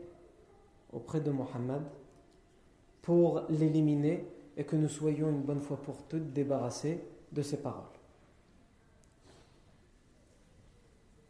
auprès 0.92 1.20
de 1.20 1.30
Mohammed 1.30 1.82
pour 3.00 3.42
l'éliminer 3.48 4.26
et 4.58 4.64
que 4.64 4.76
nous 4.76 4.90
soyons 4.90 5.30
une 5.30 5.40
bonne 5.40 5.62
fois 5.62 5.78
pour 5.78 6.02
toutes 6.02 6.34
débarrassés 6.34 7.02
de 7.32 7.40
ses 7.40 7.56
paroles. 7.56 7.82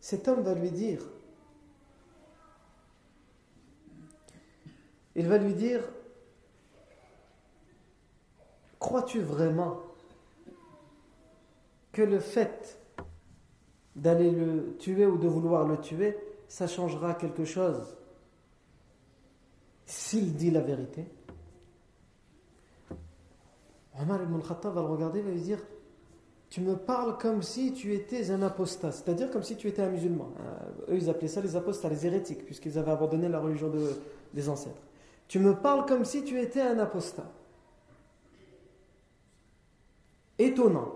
Cet 0.00 0.26
homme 0.26 0.42
va 0.42 0.54
lui 0.54 0.72
dire, 0.72 1.00
il 5.14 5.28
va 5.28 5.38
lui 5.38 5.54
dire, 5.54 5.80
crois-tu 8.80 9.20
vraiment 9.20 9.80
que 11.92 12.02
le 12.02 12.18
fait 12.18 12.80
d'aller 13.94 14.32
le 14.32 14.76
tuer 14.78 15.06
ou 15.06 15.18
de 15.18 15.28
vouloir 15.28 15.68
le 15.68 15.80
tuer, 15.80 16.16
ça 16.52 16.66
changera 16.66 17.14
quelque 17.14 17.46
chose 17.46 17.96
s'il 19.86 20.34
dit 20.34 20.50
la 20.50 20.60
vérité 20.60 21.06
Omar 23.98 24.22
ibn 24.22 24.38
Khattab 24.38 24.74
va 24.74 24.82
le 24.82 24.88
regarder 24.88 25.20
et 25.20 25.22
va 25.22 25.30
lui 25.30 25.40
dire 25.40 25.60
Tu 26.50 26.60
me 26.60 26.76
parles 26.76 27.16
comme 27.16 27.40
si 27.40 27.72
tu 27.72 27.94
étais 27.94 28.30
un 28.30 28.42
apostat, 28.42 28.92
c'est-à-dire 28.92 29.30
comme 29.30 29.42
si 29.42 29.56
tu 29.56 29.66
étais 29.66 29.80
un 29.80 29.88
musulman. 29.88 30.30
Euh, 30.40 30.92
eux, 30.92 30.96
ils 30.96 31.08
appelaient 31.08 31.28
ça 31.28 31.40
les 31.40 31.56
apostats, 31.56 31.88
les 31.88 32.06
hérétiques, 32.06 32.44
puisqu'ils 32.44 32.78
avaient 32.78 32.90
abandonné 32.90 33.30
la 33.30 33.40
religion 33.40 33.72
des 34.34 34.48
ancêtres. 34.50 34.82
Tu 35.28 35.38
me 35.38 35.54
parles 35.54 35.86
comme 35.86 36.04
si 36.04 36.22
tu 36.22 36.38
étais 36.38 36.60
un 36.60 36.78
apostat. 36.78 37.30
Étonnant. 40.38 40.92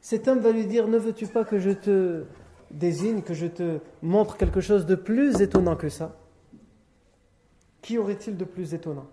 Cet 0.00 0.28
homme 0.28 0.38
va 0.38 0.52
lui 0.52 0.66
dire 0.66 0.86
Ne 0.86 0.98
veux-tu 0.98 1.26
pas 1.26 1.44
que 1.44 1.58
je 1.58 1.70
te 1.70 2.24
désigne, 2.72 3.22
que 3.22 3.34
je 3.34 3.46
te 3.46 3.78
montre 4.02 4.36
quelque 4.36 4.60
chose 4.60 4.86
de 4.86 4.94
plus 4.94 5.40
étonnant 5.40 5.76
que 5.76 5.88
ça 5.88 6.16
Qui 7.82 7.98
aurait-il 7.98 8.36
de 8.36 8.44
plus 8.44 8.74
étonnant? 8.74 9.06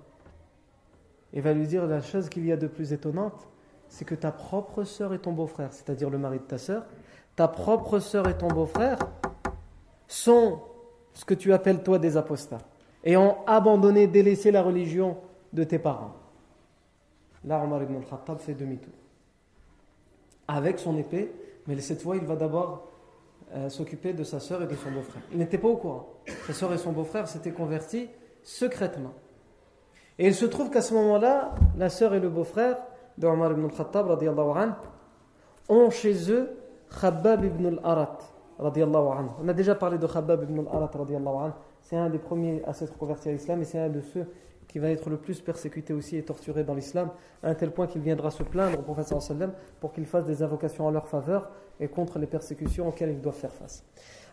Et 1.34 1.41
va 1.41 1.53
lui 1.53 1.68
dire 1.68 1.86
la 1.86 2.01
chose 2.01 2.30
qu'il 2.30 2.45
y 2.45 2.51
a 2.51 2.57
de 2.57 2.68
plus 2.68 2.93
étonnante, 2.93 3.47
c'est 3.88 4.05
que 4.05 4.16
ta 4.16 4.32
propre 4.32 4.84
sœur 4.84 5.14
et 5.14 5.20
ton 5.20 5.32
beau-frère, 5.32 5.74
c'est-à-dire 5.74 6.10
le 6.10 6.18
mari 6.18 6.39
de 6.39 6.43
ta 6.43 6.57
sœur, 6.57 6.86
ta 7.36 7.47
propre 7.47 7.99
sœur 7.99 8.28
et 8.28 8.38
ton 8.38 8.47
beau-frère 8.47 8.97
sont 10.07 10.62
ce 11.14 11.26
que 11.26 11.34
tu 11.34 11.53
appelles 11.53 11.84
toi 11.84 11.99
des 11.99 12.18
apostats 12.18 12.62
et 13.03 13.18
ont 13.18 13.38
abandonné, 13.45 14.07
délaissé 14.07 14.51
la 14.51 14.62
religion 14.62 15.18
de 15.53 15.64
tes 15.64 15.80
parents. 15.80 16.16
Là, 17.45 17.64
Omar 17.64 17.84
ibn 17.84 17.95
al-Khattab 17.95 18.39
fait 18.39 18.53
demi-tour. 18.53 18.93
Avec 20.47 20.80
son 20.80 20.97
épée, 20.97 21.32
mais 21.68 21.80
cette 21.80 22.01
fois, 22.01 22.18
il 22.18 22.26
va 22.26 22.36
d'abord 22.36 22.89
euh, 23.56 23.70
s'occuper 23.70 24.14
de 24.14 24.24
sa 24.24 24.39
sœur 24.39 24.62
et 24.62 24.68
de 24.68 24.76
son 24.76 24.91
beau-frère. 24.91 25.24
Il 25.32 25.39
n'était 25.39 25.58
pas 25.58 25.68
au 25.68 25.78
courant. 25.78 26.08
Sa 26.47 26.54
sœur 26.54 26.74
et 26.74 26.78
son 26.78 26.91
beau-frère 26.91 27.28
s'étaient 27.28 27.52
convertis 27.52 28.10
secrètement. 28.43 29.14
Et 30.20 30.28
il 30.28 30.36
se 30.36 30.45
trouve 30.45 30.70
qu'à 30.70 30.82
ce 30.82 30.93
moment-là, 30.93 31.56
la 31.78 31.89
sœur 31.89 32.14
et 32.14 32.20
le 32.20 32.30
beau-frère 32.30 32.78
de 33.18 33.26
Omar 33.28 33.52
ibn 33.52 33.66
al-Khattab 33.66 34.08
ont 35.70 35.89
chez 35.89 36.32
eux 36.32 36.50
Khabbab 37.02 37.45
ibn 37.45 37.66
al-Arat. 37.68 38.20
On 38.60 39.47
a 39.47 39.54
déjà 39.54 39.76
parlé 39.76 39.97
de 39.97 40.06
Khabbab 40.06 40.43
ibn 40.43 40.60
al-Arat. 40.60 41.58
C'est 41.82 41.95
un 41.95 42.10
des 42.10 42.20
premiers 42.20 42.62
à 42.66 42.74
s'être 42.74 42.97
converti 42.97 43.30
à 43.30 43.32
l'islam 43.32 43.62
et 43.62 43.66
c'est 43.66 43.80
un 43.80 43.89
de 43.89 44.02
ceux 44.02 44.28
qui 44.70 44.78
va 44.78 44.92
être 44.92 45.10
le 45.10 45.18
plus 45.18 45.42
persécuté 45.42 45.94
aussi 45.94 46.16
et 46.16 46.24
torturé 46.24 46.64
dans 46.64 46.76
l'islam, 46.76 47.10
à 47.44 47.50
un 47.50 47.56
tel 47.56 47.72
point 47.72 47.88
qu'il 47.88 48.02
viendra 48.02 48.30
se 48.30 48.44
plaindre 48.44 48.80
au 48.80 48.82
prophète 48.84 49.12
pour 49.82 49.92
qu'il 49.92 50.06
fasse 50.06 50.26
des 50.26 50.44
invocations 50.44 50.86
en 50.86 50.92
leur 50.92 51.08
faveur 51.08 51.50
et 51.80 51.88
contre 51.88 52.20
les 52.20 52.28
persécutions 52.28 52.88
auxquelles 52.88 53.10
ils 53.10 53.20
doivent 53.20 53.36
faire 53.36 53.54
face. 53.54 53.84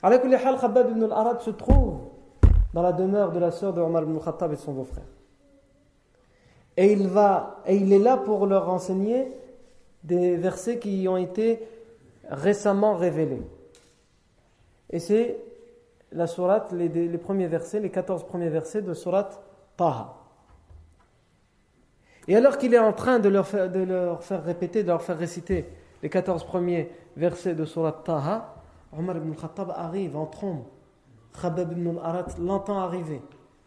Khabbab 0.03 0.91
ibn 0.91 1.05
al-Arat 1.05 1.41
se 1.41 1.51
trouve 1.51 2.01
dans 2.74 2.82
la 2.82 2.93
demeure 2.93 3.32
de 3.32 3.39
la 3.39 3.51
sœur 3.51 3.72
de 3.72 3.80
Omar 3.80 4.03
ibn 4.03 4.16
al-Khattab 4.16 4.53
et 4.53 4.57
de 4.57 4.61
son 4.61 4.74
beau-frère. 4.74 5.07
Et 6.76 6.93
il, 6.93 7.09
va, 7.09 7.62
et 7.66 7.74
il 7.76 7.91
est 7.91 7.99
là 7.99 8.18
pour 8.18 8.47
leur 8.47 8.68
enseigner 8.68 9.32
des 10.05 10.37
versets 10.37 10.78
qui 10.78 11.09
ont 11.09 11.16
été 11.16 11.66
récemment 12.28 12.95
révélés. 12.95 13.43
Et 14.91 14.99
c'est 14.99 15.39
la 16.12 16.26
sourate, 16.26 16.72
les, 16.72 16.89
les, 16.89 17.18
premiers 17.18 17.47
versets, 17.47 17.80
les 17.80 17.91
14 17.91 18.24
premiers 18.24 18.51
versets 18.51 18.82
de 18.82 18.93
sourate 18.93 19.41
Taha. 19.78 20.25
Et 22.28 22.36
alors 22.36 22.58
qu'il 22.58 22.74
est 22.74 22.78
en 22.78 22.92
train 22.92 23.18
de 23.18 23.28
leur, 23.28 23.46
faire, 23.46 24.44
répéter, 24.44 24.82
de 24.82 24.88
leur 24.88 25.02
faire 25.02 25.18
réciter 25.18 25.66
les 26.02 26.08
14 26.08 26.44
premiers 26.44 26.90
versets 27.16 27.54
de 27.54 27.64
sourate 27.64 28.04
Taha, 28.04 28.56
Omar 28.96 29.16
ibn 29.16 29.32
Khattab 29.34 29.72
arrive 29.74 30.16
en 30.16 30.26
trombe. 30.26 30.64
Khabab 31.40 31.72
ibn 31.72 31.98
al-Arat 31.98 32.26
l'entend 32.40 32.78
arriver. 32.80 33.20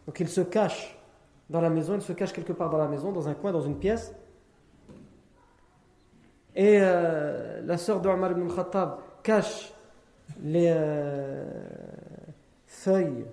Donc 0.06 0.18
il 0.20 0.28
se 0.28 0.40
cache 0.40 0.98
dans 1.48 1.60
la 1.60 1.70
maison, 1.70 1.94
il 1.94 2.02
se 2.02 2.12
cache 2.12 2.32
quelque 2.32 2.52
part 2.52 2.70
dans 2.70 2.78
la 2.78 2.88
maison, 2.88 3.12
dans 3.12 3.28
un 3.28 3.34
coin, 3.34 3.52
dans 3.52 3.60
une 3.60 3.78
pièce. 3.78 4.14
Et 6.54 6.78
euh, 6.80 7.62
la 7.64 7.78
sœur 7.78 8.00
d'Omar 8.00 8.32
ibn 8.32 8.48
Khattab 8.48 8.98
cache 9.22 9.72
les 10.42 10.72
euh, 10.74 11.48
feuilles 12.66 13.24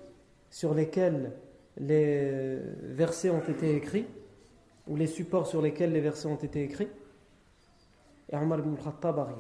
sur 0.49 0.73
lesquelles 0.73 1.31
les 1.77 2.59
versets 2.81 3.29
ont 3.29 3.41
été 3.41 3.75
écrits, 3.75 4.07
ou 4.87 4.95
les 4.95 5.07
supports 5.07 5.47
sur 5.47 5.61
lesquels 5.61 5.91
les 5.91 6.01
versets 6.01 6.27
ont 6.27 6.35
été 6.35 6.63
écrits. 6.63 6.89
Et 8.29 8.35
ibn 8.35 8.75
Khattab 8.75 9.19
arrive. 9.19 9.35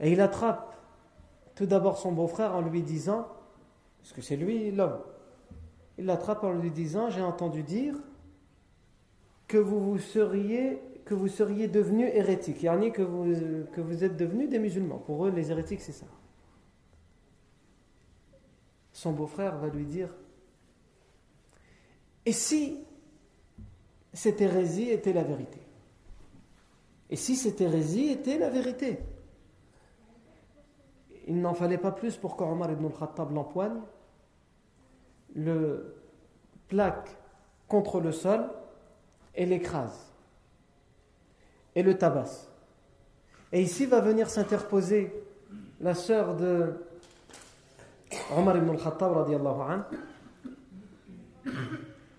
Et 0.00 0.12
il 0.12 0.20
attrape 0.20 0.74
tout 1.54 1.66
d'abord 1.66 1.98
son 1.98 2.12
beau-frère 2.12 2.54
en 2.54 2.60
lui 2.60 2.82
disant, 2.82 3.28
parce 4.00 4.12
que 4.12 4.22
c'est 4.22 4.36
lui 4.36 4.70
l'homme, 4.70 4.98
il 5.98 6.06
l'attrape 6.06 6.42
en 6.44 6.52
lui 6.52 6.70
disant 6.70 7.08
J'ai 7.10 7.22
entendu 7.22 7.62
dire 7.62 7.94
que 9.46 9.58
vous 9.58 9.80
vous 9.80 9.98
seriez 9.98 10.80
que 11.04 11.14
vous 11.14 11.28
seriez 11.28 11.68
devenus 11.68 12.10
hérétiques, 12.14 12.62
que 12.62 13.02
vous, 13.02 13.26
que 13.72 13.80
vous 13.82 14.04
êtes 14.04 14.16
devenus 14.16 14.48
des 14.48 14.58
musulmans. 14.58 14.96
Pour 14.96 15.26
eux, 15.26 15.30
les 15.30 15.50
hérétiques, 15.50 15.82
c'est 15.82 15.92
ça. 15.92 16.06
Son 18.92 19.12
beau-frère 19.12 19.58
va 19.58 19.68
lui 19.68 19.84
dire 19.84 20.08
Et 22.26 22.32
si 22.32 22.78
cette 24.12 24.40
hérésie 24.40 24.90
était 24.90 25.12
la 25.12 25.24
vérité? 25.24 25.60
Et 27.10 27.16
si 27.16 27.36
cette 27.36 27.60
hérésie 27.60 28.08
était 28.08 28.38
la 28.38 28.50
vérité? 28.50 28.98
Il 31.26 31.40
n'en 31.40 31.54
fallait 31.54 31.78
pas 31.78 31.92
plus 31.92 32.16
pour 32.16 32.36
qu'Omar 32.36 32.70
ibn 32.70 32.86
al-Khattab 32.86 33.32
l'empoigne, 33.32 33.80
le 35.34 35.94
plaque 36.68 37.16
contre 37.68 38.00
le 38.00 38.12
sol 38.12 38.48
et 39.34 39.46
l'écrase 39.46 40.12
et 41.74 41.82
le 41.82 41.96
tabasse. 41.96 42.48
Et 43.52 43.62
ici 43.62 43.86
va 43.86 44.00
venir 44.00 44.28
s'interposer 44.30 45.12
la 45.80 45.94
sœur 45.94 46.36
de 46.36 46.74
Omar 48.36 48.56
ibn 48.56 48.70
al-Khattab 48.70 49.12
radiallahu 49.12 49.60
anhu. 49.60 49.84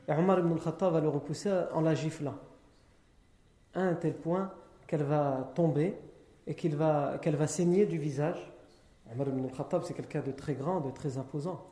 Et 0.07 0.11
Omar 0.11 0.39
ibn 0.39 0.51
al-Khattab 0.51 0.93
va 0.93 1.01
le 1.01 1.09
repousser 1.09 1.51
en 1.73 1.81
la 1.81 1.95
giflant. 1.95 2.35
À 3.73 3.81
un 3.81 3.95
tel 3.95 4.13
point 4.13 4.51
qu'elle 4.87 5.03
va 5.03 5.51
tomber 5.55 5.97
et 6.47 6.53
qu'elle 6.53 6.75
va, 6.75 7.47
saigner 7.47 7.85
du 7.85 7.97
visage. 7.97 8.51
Omar 9.13 9.27
ibn 9.27 9.45
al-Khattab, 9.45 9.83
c'est 9.83 9.93
quelqu'un 9.93 10.21
de 10.21 10.31
très 10.31 10.53
grand, 10.53 10.81
de 10.81 10.91
très 10.91 11.17
imposant. 11.17 11.65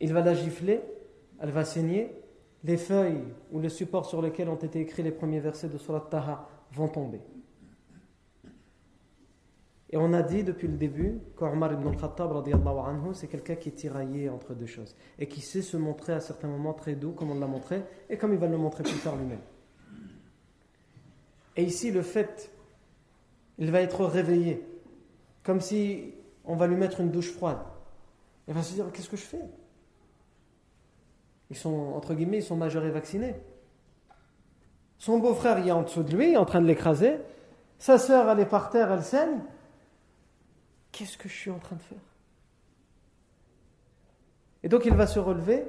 Il 0.00 0.12
va 0.12 0.20
la 0.20 0.34
gifler, 0.34 0.82
elle 1.40 1.50
va 1.50 1.64
saigner, 1.64 2.12
les 2.64 2.76
feuilles 2.76 3.24
ou 3.52 3.60
les 3.60 3.68
supports 3.68 4.06
sur 4.06 4.20
lesquels 4.20 4.48
ont 4.48 4.56
été 4.56 4.80
écrits 4.80 5.02
les 5.02 5.12
premiers 5.12 5.40
versets 5.40 5.68
de 5.68 5.78
Surat 5.78 6.06
Taha 6.10 6.48
vont 6.72 6.88
tomber. 6.88 7.20
Et 9.90 9.96
on 9.96 10.12
a 10.12 10.22
dit 10.22 10.42
depuis 10.42 10.66
le 10.66 10.76
début 10.76 11.20
qu'Omar 11.36 11.72
ibn 11.72 11.86
al-Khattab, 11.86 12.32
c'est 13.12 13.28
quelqu'un 13.28 13.54
qui 13.54 13.68
est 13.68 13.72
tiraillé 13.72 14.28
entre 14.28 14.52
deux 14.54 14.66
choses 14.66 14.96
et 15.18 15.28
qui 15.28 15.40
sait 15.40 15.62
se 15.62 15.76
montrer 15.76 16.12
à 16.12 16.20
certains 16.20 16.48
moments 16.48 16.74
très 16.74 16.96
doux, 16.96 17.12
comme 17.12 17.30
on 17.30 17.38
l'a 17.38 17.46
montré, 17.46 17.82
et 18.10 18.16
comme 18.16 18.32
il 18.32 18.38
va 18.38 18.48
le 18.48 18.58
montrer 18.58 18.82
plus 18.82 18.98
tard 18.98 19.14
lui-même. 19.16 19.40
Et 21.56 21.62
ici, 21.62 21.92
le 21.92 22.02
fait, 22.02 22.50
il 23.58 23.70
va 23.70 23.80
être 23.80 24.04
réveillé, 24.04 24.62
comme 25.44 25.60
si 25.60 26.14
on 26.44 26.56
va 26.56 26.66
lui 26.66 26.76
mettre 26.76 27.00
une 27.00 27.10
douche 27.10 27.30
froide. 27.30 27.60
Il 28.48 28.54
va 28.54 28.62
se 28.62 28.74
dire 28.74 28.86
Qu'est-ce 28.92 29.08
que 29.08 29.16
je 29.16 29.22
fais? 29.22 29.42
Ils 31.50 31.56
sont, 31.56 31.92
entre 31.94 32.14
guillemets, 32.14 32.38
ils 32.38 32.44
sont 32.44 32.56
majeurs 32.56 32.84
et 32.84 32.90
vaccinés. 32.90 33.36
Son 34.98 35.18
beau-frère, 35.18 35.60
il 35.60 35.68
est 35.68 35.72
en 35.72 35.82
dessous 35.82 36.02
de 36.02 36.16
lui, 36.16 36.36
en 36.36 36.44
train 36.44 36.60
de 36.60 36.66
l'écraser. 36.66 37.18
Sa 37.78 37.98
sœur, 37.98 38.28
elle 38.28 38.40
est 38.40 38.46
par 38.46 38.70
terre, 38.70 38.90
elle 38.90 39.02
saigne. 39.02 39.40
Qu'est-ce 40.96 41.18
que 41.18 41.28
je 41.28 41.34
suis 41.34 41.50
en 41.50 41.58
train 41.58 41.76
de 41.76 41.82
faire? 41.82 41.98
Et 44.62 44.70
donc 44.70 44.86
il 44.86 44.94
va 44.94 45.06
se 45.06 45.18
relever 45.18 45.62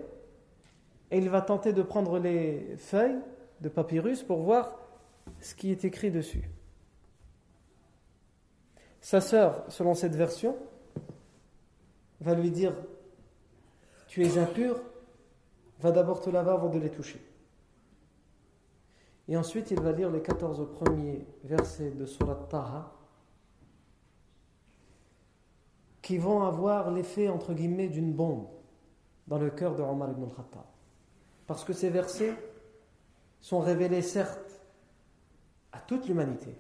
et 1.12 1.18
il 1.18 1.30
va 1.30 1.42
tenter 1.42 1.74
de 1.74 1.82
prendre 1.82 2.18
les 2.18 2.78
feuilles 2.78 3.20
de 3.60 3.68
papyrus 3.68 4.24
pour 4.24 4.42
voir 4.44 4.80
ce 5.42 5.54
qui 5.54 5.70
est 5.70 5.84
écrit 5.84 6.12
dessus. 6.12 6.50
Sa 9.02 9.20
sœur, 9.20 9.66
selon 9.68 9.96
cette 9.96 10.16
version, 10.16 10.56
va 12.22 12.34
lui 12.34 12.50
dire 12.50 12.74
Tu 14.08 14.24
es 14.24 14.38
impur, 14.38 14.80
va 15.82 15.92
d'abord 15.92 16.22
te 16.22 16.30
laver 16.30 16.52
avant 16.52 16.70
de 16.70 16.80
les 16.80 16.90
toucher. 16.90 17.20
Et 19.28 19.36
ensuite, 19.36 19.72
il 19.72 19.82
va 19.82 19.92
lire 19.92 20.10
les 20.10 20.22
14 20.22 20.72
premiers 20.72 21.28
versets 21.44 21.92
de 21.92 22.06
Surat 22.06 22.48
Taha 22.50 22.97
qui 26.08 26.18
vont 26.18 26.44
avoir 26.44 26.90
l'effet, 26.90 27.28
entre 27.28 27.54
guillemets, 27.54 27.90
d'une 27.90 28.14
bombe 28.14 28.48
dans 29.28 29.38
le 29.38 29.50
cœur 29.50 29.76
de 29.76 29.82
Omar 29.84 30.10
ibn 30.12 30.24
al-Khattab. 30.24 30.64
Parce 31.46 31.66
que 31.66 31.74
ces 31.74 31.90
versets 31.90 32.34
sont 33.42 33.60
révélés, 33.60 34.02
certes, 34.02 34.62
à 35.74 35.80
toute 35.80 36.08
l'humanité, 36.08 36.56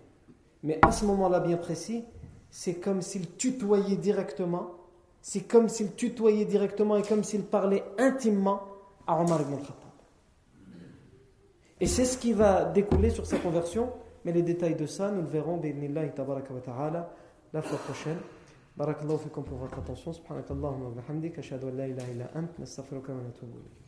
mais 0.63 0.79
à 0.81 0.91
ce 0.91 1.05
moment-là 1.05 1.39
bien 1.39 1.55
précis, 1.55 2.03
c'est 2.49 2.73
comme 2.73 3.01
s'il 3.01 3.37
tutoyait 3.37 3.95
directement, 3.95 4.71
c'est 5.21 5.47
comme 5.47 5.69
s'il 5.69 5.93
tutoyait 5.93 6.43
directement 6.43 6.97
et 6.97 7.03
comme 7.03 7.23
s'il 7.23 7.43
parlait 7.43 7.85
intimement 7.97 8.63
à 9.07 9.17
Omar 9.21 9.39
ibn 9.43 9.53
al-Khattab. 9.53 9.75
Et 11.79 11.85
c'est 11.87 12.03
ce 12.03 12.17
qui 12.17 12.33
va 12.33 12.65
découler 12.65 13.11
sur 13.11 13.25
sa 13.25 13.37
conversion, 13.37 13.93
mais 14.25 14.33
les 14.33 14.41
détails 14.41 14.75
de 14.75 14.87
ça, 14.87 15.09
nous 15.09 15.21
le 15.21 15.27
verrons, 15.29 15.61
la 17.53 17.61
fois 17.61 17.77
prochaine. 17.77 18.17
بارك 18.76 19.02
الله 19.02 19.16
فيكم 19.16 19.42
في 19.42 19.50
votre 19.50 19.74
attention 19.74 20.10
سبحانك 20.10 20.50
اللهم 20.50 20.82
وبحمدك 20.82 21.38
أشهد 21.38 21.64
أن 21.64 21.76
لا 21.76 21.86
إله 21.86 22.12
إلا 22.12 22.38
أنت 22.38 22.60
نستغفرك 22.60 23.08
ونتوب 23.08 23.50
إليك 23.50 23.85